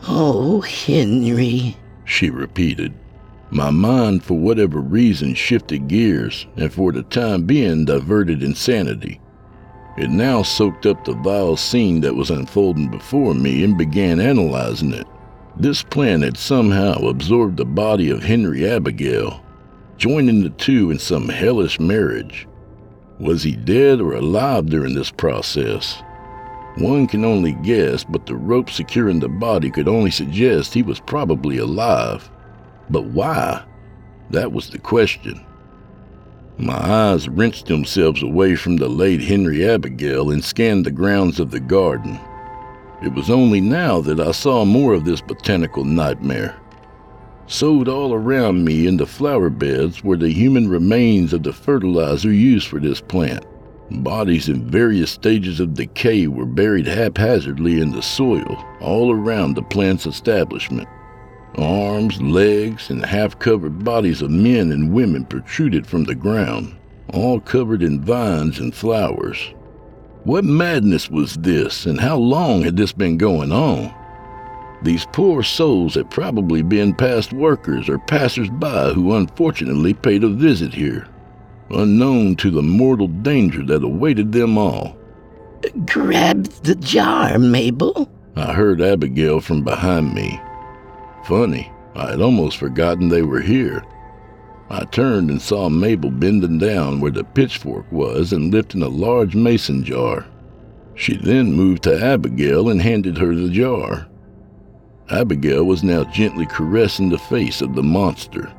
[0.07, 2.93] Oh, Henry, she repeated.
[3.53, 9.19] My mind, for whatever reason, shifted gears and for the time being diverted insanity.
[9.97, 14.93] It now soaked up the vile scene that was unfolding before me and began analyzing
[14.93, 15.05] it.
[15.57, 19.43] This plan had somehow absorbed the body of Henry Abigail,
[19.97, 22.47] joining the two in some hellish marriage.
[23.19, 26.01] Was he dead or alive during this process?
[26.77, 31.01] One can only guess, but the rope securing the body could only suggest he was
[31.01, 32.31] probably alive.
[32.91, 33.63] But why?
[34.31, 35.45] That was the question.
[36.57, 41.51] My eyes wrenched themselves away from the late Henry Abigail and scanned the grounds of
[41.51, 42.19] the garden.
[43.01, 46.55] It was only now that I saw more of this botanical nightmare.
[47.47, 52.31] Sowed all around me in the flower beds were the human remains of the fertilizer
[52.31, 53.45] used for this plant.
[53.89, 59.63] Bodies in various stages of decay were buried haphazardly in the soil all around the
[59.63, 60.87] plant's establishment.
[61.57, 66.75] Arms, legs, and half covered bodies of men and women protruded from the ground,
[67.13, 69.53] all covered in vines and flowers.
[70.23, 73.93] What madness was this, and how long had this been going on?
[74.83, 80.29] These poor souls had probably been past workers or passers by who unfortunately paid a
[80.29, 81.07] visit here,
[81.69, 84.97] unknown to the mortal danger that awaited them all.
[85.85, 90.39] Grab the jar, Mabel, I heard Abigail from behind me.
[91.23, 93.83] Funny, I had almost forgotten they were here.
[94.69, 99.35] I turned and saw Mabel bending down where the pitchfork was and lifting a large
[99.35, 100.25] mason jar.
[100.95, 104.07] She then moved to Abigail and handed her the jar.
[105.09, 108.53] Abigail was now gently caressing the face of the monster.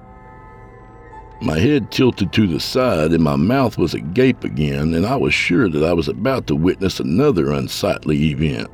[1.40, 5.34] My head tilted to the side and my mouth was agape again, and I was
[5.34, 8.70] sure that I was about to witness another unsightly event.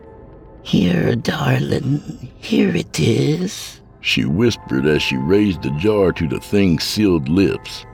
[0.69, 6.85] Here, darling, here it is, she whispered as she raised the jar to the thing's
[6.85, 7.87] sealed lips.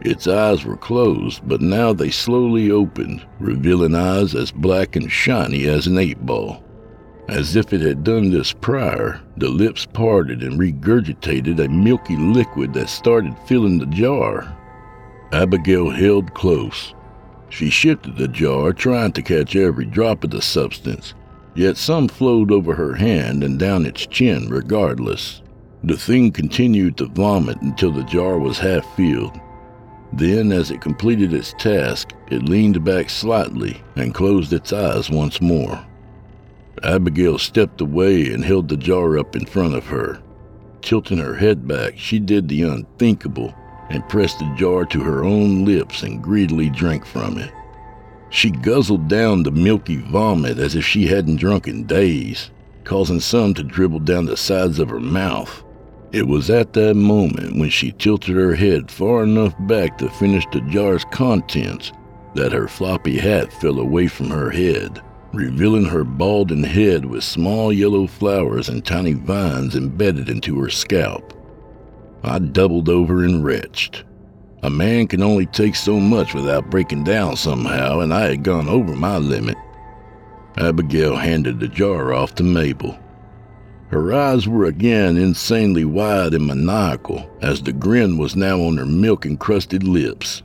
[0.00, 5.66] Its eyes were closed, but now they slowly opened, revealing eyes as black and shiny
[5.66, 6.64] as an eight ball.
[7.28, 12.72] As if it had done this prior, the lips parted and regurgitated a milky liquid
[12.72, 14.56] that started filling the jar.
[15.32, 16.94] Abigail held close.
[17.50, 21.12] She shifted the jar, trying to catch every drop of the substance,
[21.54, 25.42] yet some flowed over her hand and down its chin regardless.
[25.82, 29.38] The thing continued to vomit until the jar was half filled.
[30.12, 35.40] Then, as it completed its task, it leaned back slightly and closed its eyes once
[35.40, 35.84] more.
[36.82, 40.20] Abigail stepped away and held the jar up in front of her.
[40.82, 43.54] Tilting her head back, she did the unthinkable
[43.90, 47.50] and pressed the jar to her own lips and greedily drank from it.
[48.34, 52.50] She guzzled down the milky vomit as if she hadn't drunk in days,
[52.82, 55.62] causing some to dribble down the sides of her mouth.
[56.10, 60.44] It was at that moment when she tilted her head far enough back to finish
[60.50, 61.92] the jar's contents
[62.34, 65.00] that her floppy hat fell away from her head,
[65.32, 71.32] revealing her balding head with small yellow flowers and tiny vines embedded into her scalp.
[72.24, 74.02] I doubled over and retched.
[74.64, 78.66] A man can only take so much without breaking down somehow, and I had gone
[78.66, 79.58] over my limit.
[80.56, 82.98] Abigail handed the jar off to Mabel.
[83.88, 88.86] Her eyes were again insanely wide and maniacal, as the grin was now on her
[88.86, 90.42] milk encrusted lips.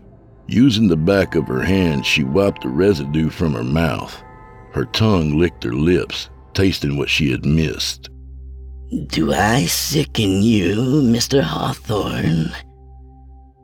[0.47, 4.21] Using the back of her hand, she wiped the residue from her mouth.
[4.73, 8.09] Her tongue licked her lips, tasting what she had missed.
[9.07, 11.41] Do I sicken you, Mr.
[11.41, 12.51] Hawthorne?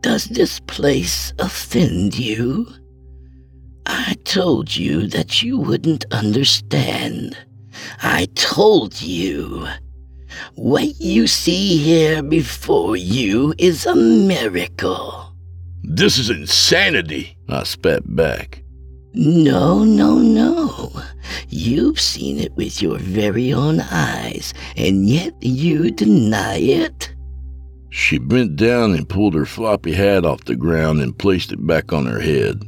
[0.06, 2.68] Does this place offend you?
[3.88, 7.36] I told you that you wouldn't understand.
[8.04, 9.68] I told you.
[10.54, 15.34] What you see here before you is a miracle.
[15.82, 18.62] This is insanity, I spat back.
[19.16, 20.92] No, no, no.
[21.50, 27.15] You've seen it with your very own eyes, and yet you deny it?
[27.98, 31.94] She bent down and pulled her floppy hat off the ground and placed it back
[31.94, 32.62] on her head.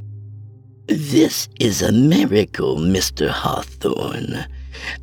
[0.88, 3.28] This is a miracle, Mr.
[3.28, 4.46] Hawthorne,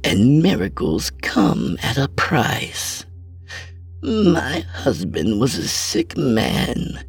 [0.03, 3.05] and miracles come at a price.
[4.03, 7.05] My husband was a sick man.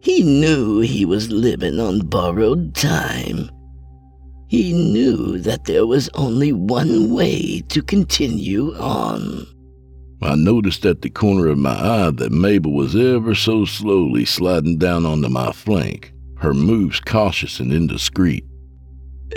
[0.00, 3.50] He knew he was living on borrowed time.
[4.48, 9.46] He knew that there was only one way to continue on.
[10.20, 14.78] I noticed at the corner of my eye that Mabel was ever so slowly sliding
[14.78, 18.44] down onto my flank, her moves cautious and indiscreet.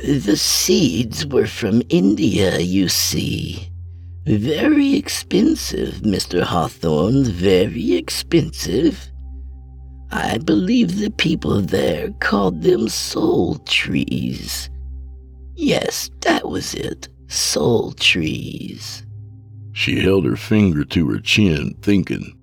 [0.03, 3.69] The seeds were from India, you see.
[4.25, 6.41] Very expensive, Mr.
[6.41, 9.11] Hawthorne, very expensive.
[10.11, 14.69] I believe the people there called them soul trees.
[15.55, 17.07] Yes, that was it.
[17.27, 19.05] Soul trees.
[19.73, 22.37] She held her finger to her chin, thinking.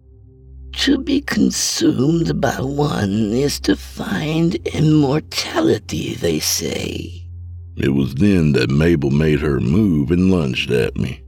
[0.79, 7.27] To be consumed by one is to find immortality, they say.
[7.77, 11.23] It was then that Mabel made her move and lunged at me.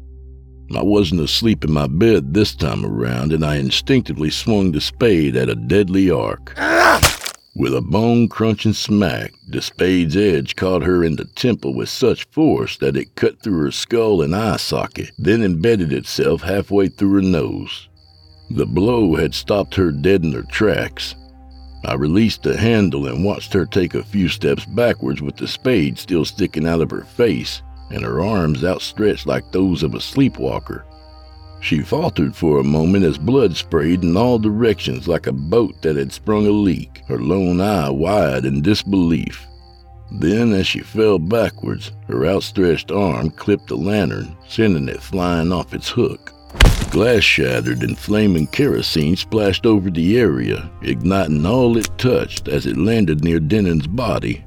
[0.74, 5.34] I wasn't asleep in my bed this time around, and I instinctively swung the spade
[5.34, 6.55] at a deadly arc.
[6.57, 7.09] Ah!
[7.57, 12.24] With a bone crunching smack, the spade's edge caught her in the temple with such
[12.30, 17.14] force that it cut through her skull and eye socket, then embedded itself halfway through
[17.14, 17.88] her nose.
[18.51, 21.16] The blow had stopped her dead in her tracks.
[21.84, 25.98] I released the handle and watched her take a few steps backwards with the spade
[25.98, 30.84] still sticking out of her face and her arms outstretched like those of a sleepwalker.
[31.61, 35.96] She faltered for a moment as blood sprayed in all directions like a boat that
[35.96, 39.46] had sprung a leak, her lone eye wide in disbelief.
[40.11, 45.74] Then, as she fell backwards, her outstretched arm clipped the lantern, sending it flying off
[45.74, 46.32] its hook.
[46.90, 52.76] Glass shattered and flaming kerosene splashed over the area, igniting all it touched as it
[52.76, 54.44] landed near Denon's body.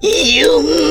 [0.00, 0.48] You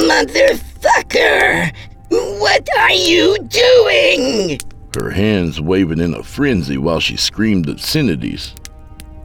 [0.10, 1.72] motherfucker!
[2.10, 4.60] What are you doing?
[4.96, 8.56] Her hands waving in a frenzy while she screamed obscenities.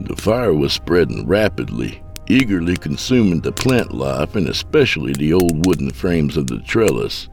[0.01, 5.91] The fire was spreading rapidly, eagerly consuming the plant life and especially the old wooden
[5.91, 7.27] frames of the trellis.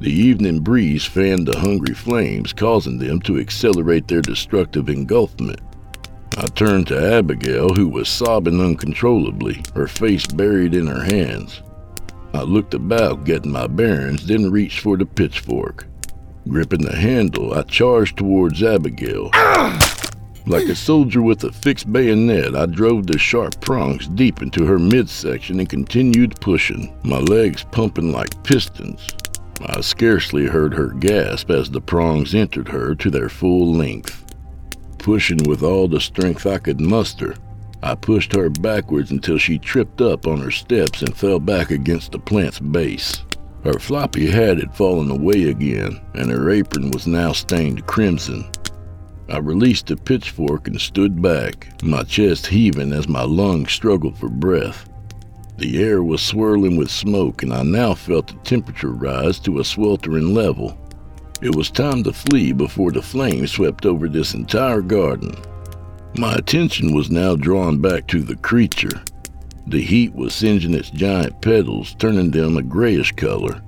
[0.00, 5.60] The evening breeze fanned the hungry flames, causing them to accelerate their destructive engulfment.
[6.36, 11.62] I turned to Abigail, who was sobbing uncontrollably, her face buried in her hands.
[12.34, 15.86] I looked about, getting my bearings, then reached for the pitchfork.
[16.48, 19.30] Gripping the handle, I charged towards Abigail.
[20.44, 24.78] Like a soldier with a fixed bayonet, I drove the sharp prongs deep into her
[24.78, 29.08] midsection and continued pushing, my legs pumping like pistons.
[29.64, 34.24] I scarcely heard her gasp as the prongs entered her to their full length.
[34.98, 37.36] Pushing with all the strength I could muster,
[37.84, 42.10] I pushed her backwards until she tripped up on her steps and fell back against
[42.10, 43.22] the plant's base.
[43.64, 48.50] Her floppy hat had fallen away again, and her apron was now stained crimson.
[49.28, 54.28] I released the pitchfork and stood back, my chest heaving as my lungs struggled for
[54.28, 54.88] breath.
[55.58, 59.64] The air was swirling with smoke, and I now felt the temperature rise to a
[59.64, 60.76] sweltering level.
[61.40, 65.36] It was time to flee before the flames swept over this entire garden.
[66.18, 69.02] My attention was now drawn back to the creature,
[69.66, 73.62] the heat was singeing its giant petals, turning them a grayish color.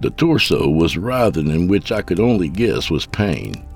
[0.00, 3.66] The torso was writhing in which I could only guess was pain,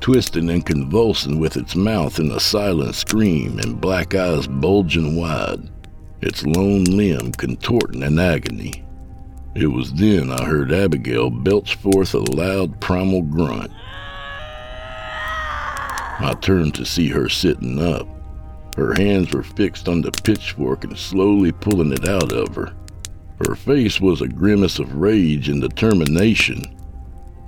[0.00, 5.70] twisting and convulsing with its mouth in a silent scream and black eyes bulging wide,
[6.20, 8.84] its lone limb contorting in agony.
[9.54, 13.70] It was then I heard Abigail belch forth a loud primal grunt.
[16.18, 18.06] I turned to see her sitting up.
[18.76, 22.72] Her hands were fixed on the pitchfork and slowly pulling it out of her.
[23.46, 26.64] Her face was a grimace of rage and determination.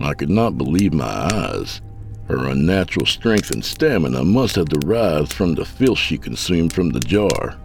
[0.01, 1.81] I could not believe my eyes.
[2.29, 7.01] Her unnatural strength and stamina must have derived from the filth she consumed from the
[7.01, 7.59] jar.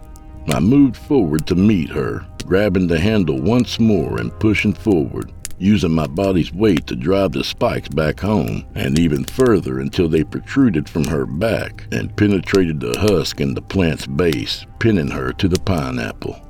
[0.48, 5.92] I moved forward to meet her, grabbing the handle once more and pushing forward using
[5.92, 10.88] my body's weight to drive the spikes back home, and even further until they protruded
[10.88, 15.60] from her back and penetrated the husk and the plant's base, pinning her to the
[15.60, 16.40] pineapple.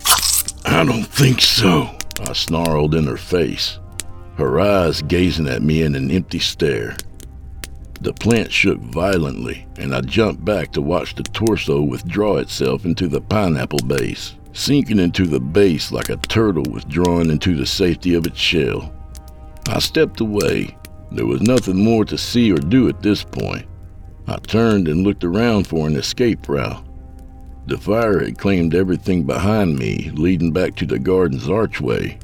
[0.64, 1.90] I don't think so,
[2.20, 3.80] I snarled in her face,
[4.36, 6.96] her eyes gazing at me in an empty stare.
[8.00, 13.08] The plant shook violently, and I jumped back to watch the torso withdraw itself into
[13.08, 18.26] the pineapple base, sinking into the base like a turtle withdrawing into the safety of
[18.26, 18.92] its shell.
[19.68, 20.76] I stepped away.
[21.12, 23.66] There was nothing more to see or do at this point.
[24.26, 26.84] I turned and looked around for an escape route.
[27.66, 32.18] The fire had claimed everything behind me, leading back to the garden's archway.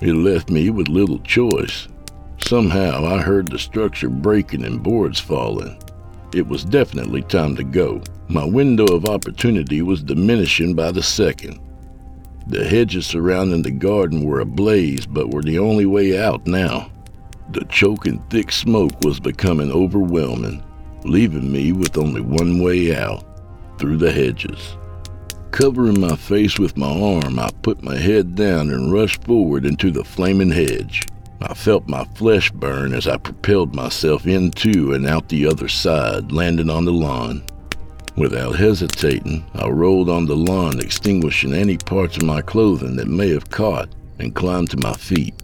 [0.00, 1.88] It left me with little choice.
[2.38, 5.80] Somehow I heard the structure breaking and boards falling.
[6.34, 8.02] It was definitely time to go.
[8.28, 11.60] My window of opportunity was diminishing by the second.
[12.46, 16.90] The hedges surrounding the garden were ablaze, but were the only way out now.
[17.50, 20.62] The choking thick smoke was becoming overwhelming,
[21.04, 23.24] leaving me with only one way out
[23.78, 24.76] through the hedges.
[25.50, 29.90] Covering my face with my arm, I put my head down and rushed forward into
[29.90, 31.06] the flaming hedge.
[31.40, 36.32] I felt my flesh burn as I propelled myself into and out the other side,
[36.32, 37.44] landing on the lawn.
[38.16, 43.30] Without hesitating, I rolled on the lawn, extinguishing any parts of my clothing that may
[43.30, 43.88] have caught,
[44.20, 45.34] and climbed to my feet.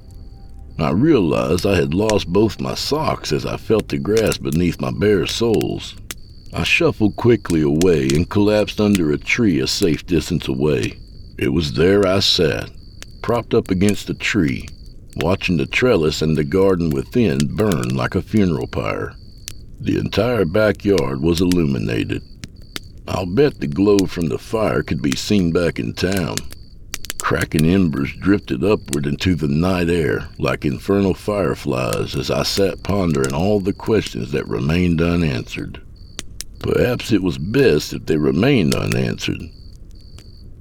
[0.79, 4.93] I realized I had lost both my socks as I felt the grass beneath my
[4.93, 5.97] bare soles.
[6.53, 10.95] I shuffled quickly away and collapsed under a tree a safe distance away.
[11.39, 12.71] It was there I sat,
[13.21, 14.69] propped up against a tree,
[15.17, 19.15] watching the trellis and the garden within burn like a funeral pyre.
[19.81, 22.23] The entire backyard was illuminated.
[23.09, 26.37] I'll bet the glow from the fire could be seen back in town.
[27.21, 33.33] Cracking embers drifted upward into the night air like infernal fireflies as I sat pondering
[33.33, 35.81] all the questions that remained unanswered.
[36.59, 39.43] Perhaps it was best if they remained unanswered.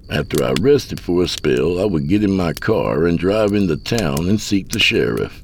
[0.09, 3.77] After I rested for a spell, I would get in my car and drive into
[3.77, 5.43] town and seek the sheriff.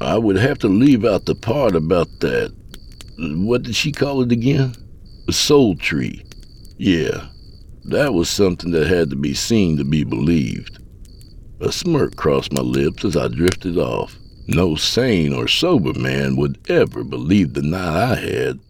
[0.00, 2.52] I would have to leave out the part about that.
[3.18, 4.74] What did she call it again?
[5.28, 6.22] A soul tree.
[6.78, 7.28] Yeah,
[7.84, 10.78] that was something that had to be seen to be believed.
[11.60, 14.18] A smirk crossed my lips as I drifted off.
[14.46, 18.60] No sane or sober man would ever believe the night I had.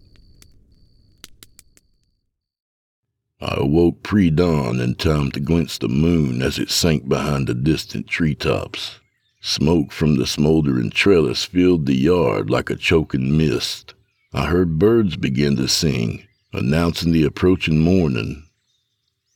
[3.39, 7.53] I awoke pre dawn in time to glimpse the moon as it sank behind the
[7.53, 8.99] distant treetops.
[9.41, 13.93] Smoke from the smoldering trellis filled the yard like a choking mist.
[14.33, 16.26] I heard birds begin to sing,
[16.57, 18.43] announcing the approaching morning.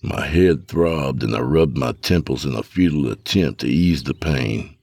[0.01, 4.13] My head throbbed and I rubbed my temples in a futile attempt to ease the
[4.13, 4.75] pain.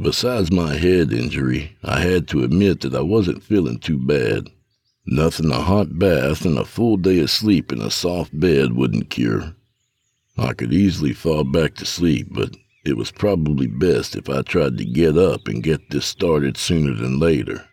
[0.00, 4.50] Besides my head injury, I had to admit that I wasn't feeling too bad.
[5.06, 9.10] Nothing a hot bath and a full day of sleep in a soft bed wouldn't
[9.10, 9.54] cure.
[10.36, 14.76] I could easily fall back to sleep, but it was probably best if I tried
[14.78, 17.66] to get up and get this started sooner than later.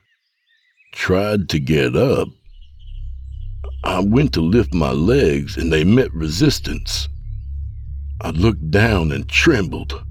[0.93, 2.29] Tried to get up?
[3.83, 7.09] I went to lift my legs and they met resistance.
[8.21, 10.03] I looked down and trembled.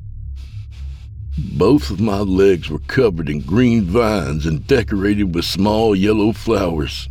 [1.39, 7.09] Both of my legs were covered in green vines and decorated with small yellow flowers.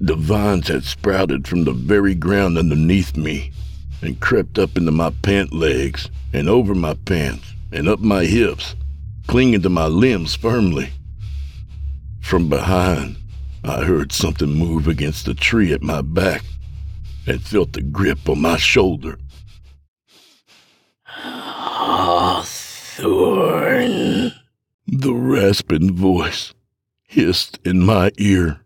[0.00, 3.52] The vines had sprouted from the very ground underneath me
[4.00, 8.74] and crept up into my pant legs and over my pants and up my hips,
[9.26, 10.90] clinging to my limbs firmly.
[12.20, 13.16] From behind,
[13.62, 16.42] I heard something move against the tree at my back
[17.26, 19.18] and felt the grip on my shoulder.
[21.04, 22.40] Hawthorne.
[24.86, 26.54] The rasping voice
[27.02, 28.60] hissed in my ear.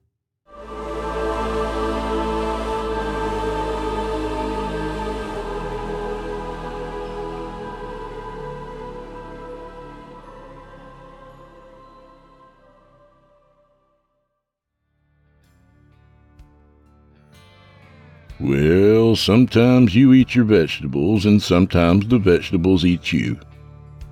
[18.40, 23.38] Well, sometimes you eat your vegetables, and sometimes the vegetables eat you.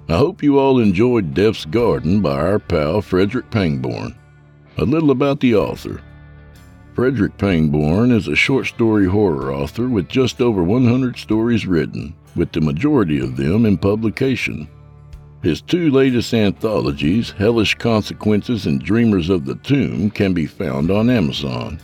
[0.09, 4.14] I hope you all enjoyed Death's Garden by our pal Frederick Pangbourne.
[4.77, 6.01] A little about the author.
[6.95, 12.53] Frederick Pangbourne is a short story horror author with just over 100 stories written, with
[12.53, 14.68] the majority of them in publication.
[15.43, 21.11] His two latest anthologies, Hellish Consequences and Dreamers of the Tomb, can be found on
[21.11, 21.81] Amazon.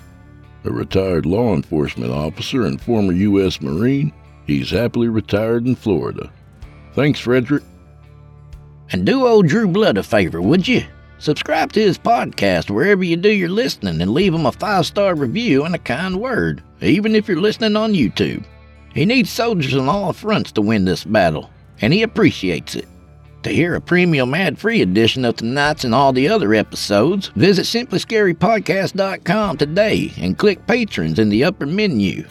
[0.69, 3.63] A retired law enforcement officer and former U.S.
[3.63, 4.13] Marine,
[4.47, 6.31] he's happily retired in Florida.
[6.93, 7.63] Thanks, Frederick.
[8.93, 10.83] And do old Drew Blood a favor, would you?
[11.21, 15.15] Subscribe to his podcast wherever you do your listening and leave him a five star
[15.15, 18.45] review and a kind word, even if you're listening on YouTube.
[18.93, 21.49] He needs soldiers on all fronts to win this battle,
[21.81, 22.89] and he appreciates it.
[23.45, 27.67] To hear a premium ad free edition of tonight's and all the other episodes, visit
[27.67, 32.27] simplyscarypodcast.com today and click Patrons in the upper menu.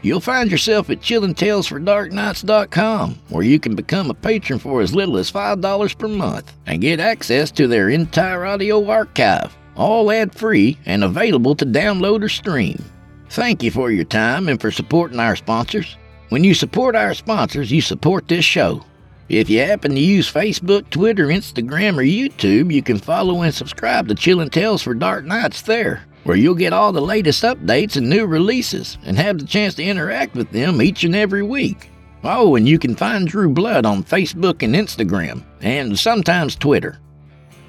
[0.00, 5.30] You'll find yourself at chillingtalesfordarknights.com, where you can become a patron for as little as
[5.30, 11.04] $5 per month and get access to their entire audio archive, all ad free and
[11.04, 12.82] available to download or stream.
[13.28, 15.96] Thank you for your time and for supporting our sponsors.
[16.30, 18.84] When you support our sponsors, you support this show.
[19.28, 24.08] If you happen to use Facebook, Twitter, Instagram, or YouTube, you can follow and subscribe
[24.08, 28.10] to Chillin' Tales for Dark Nights there where you'll get all the latest updates and
[28.10, 31.88] new releases and have the chance to interact with them each and every week.
[32.24, 36.98] Oh, and you can find Drew Blood on Facebook and Instagram, and sometimes Twitter.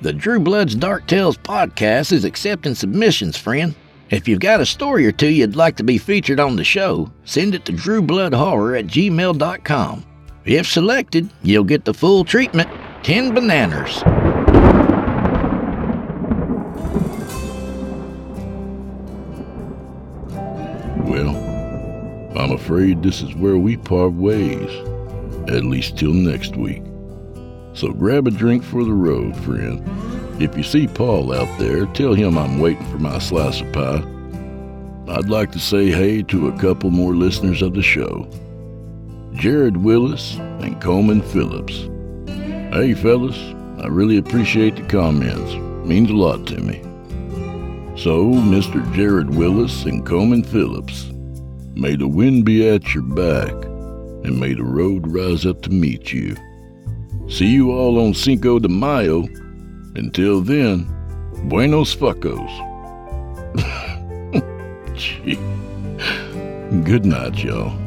[0.02, 3.76] The Drew Blood's Dark Tales podcast is accepting submissions, friend.
[4.10, 7.12] If you've got a story or two you'd like to be featured on the show,
[7.26, 10.06] send it to drewbloodhorror at gmail.com.
[10.48, 12.70] If selected, you'll get the full treatment
[13.04, 14.02] 10 bananas.
[21.04, 21.36] Well,
[22.40, 24.70] I'm afraid this is where we part ways,
[25.50, 26.82] at least till next week.
[27.74, 29.84] So grab a drink for the road, friend.
[30.42, 34.02] If you see Paul out there, tell him I'm waiting for my slice of pie.
[35.10, 38.30] I'd like to say hey to a couple more listeners of the show
[39.34, 41.88] Jared Willis and Coleman Phillips.
[42.74, 43.38] Hey, fellas,
[43.82, 45.54] I really appreciate the comments.
[45.88, 46.82] Means a lot to me.
[47.96, 48.94] So, Mr.
[48.94, 51.12] Jared Willis and Coleman Phillips,
[51.76, 56.12] may the wind be at your back, and may the road rise up to meet
[56.12, 56.36] you.
[57.30, 59.28] See you all on Cinco de Mayo.
[59.96, 60.88] Until then,
[61.50, 62.52] buenos fuckos.
[64.96, 65.36] Gee.
[66.84, 67.87] Good night, y'all.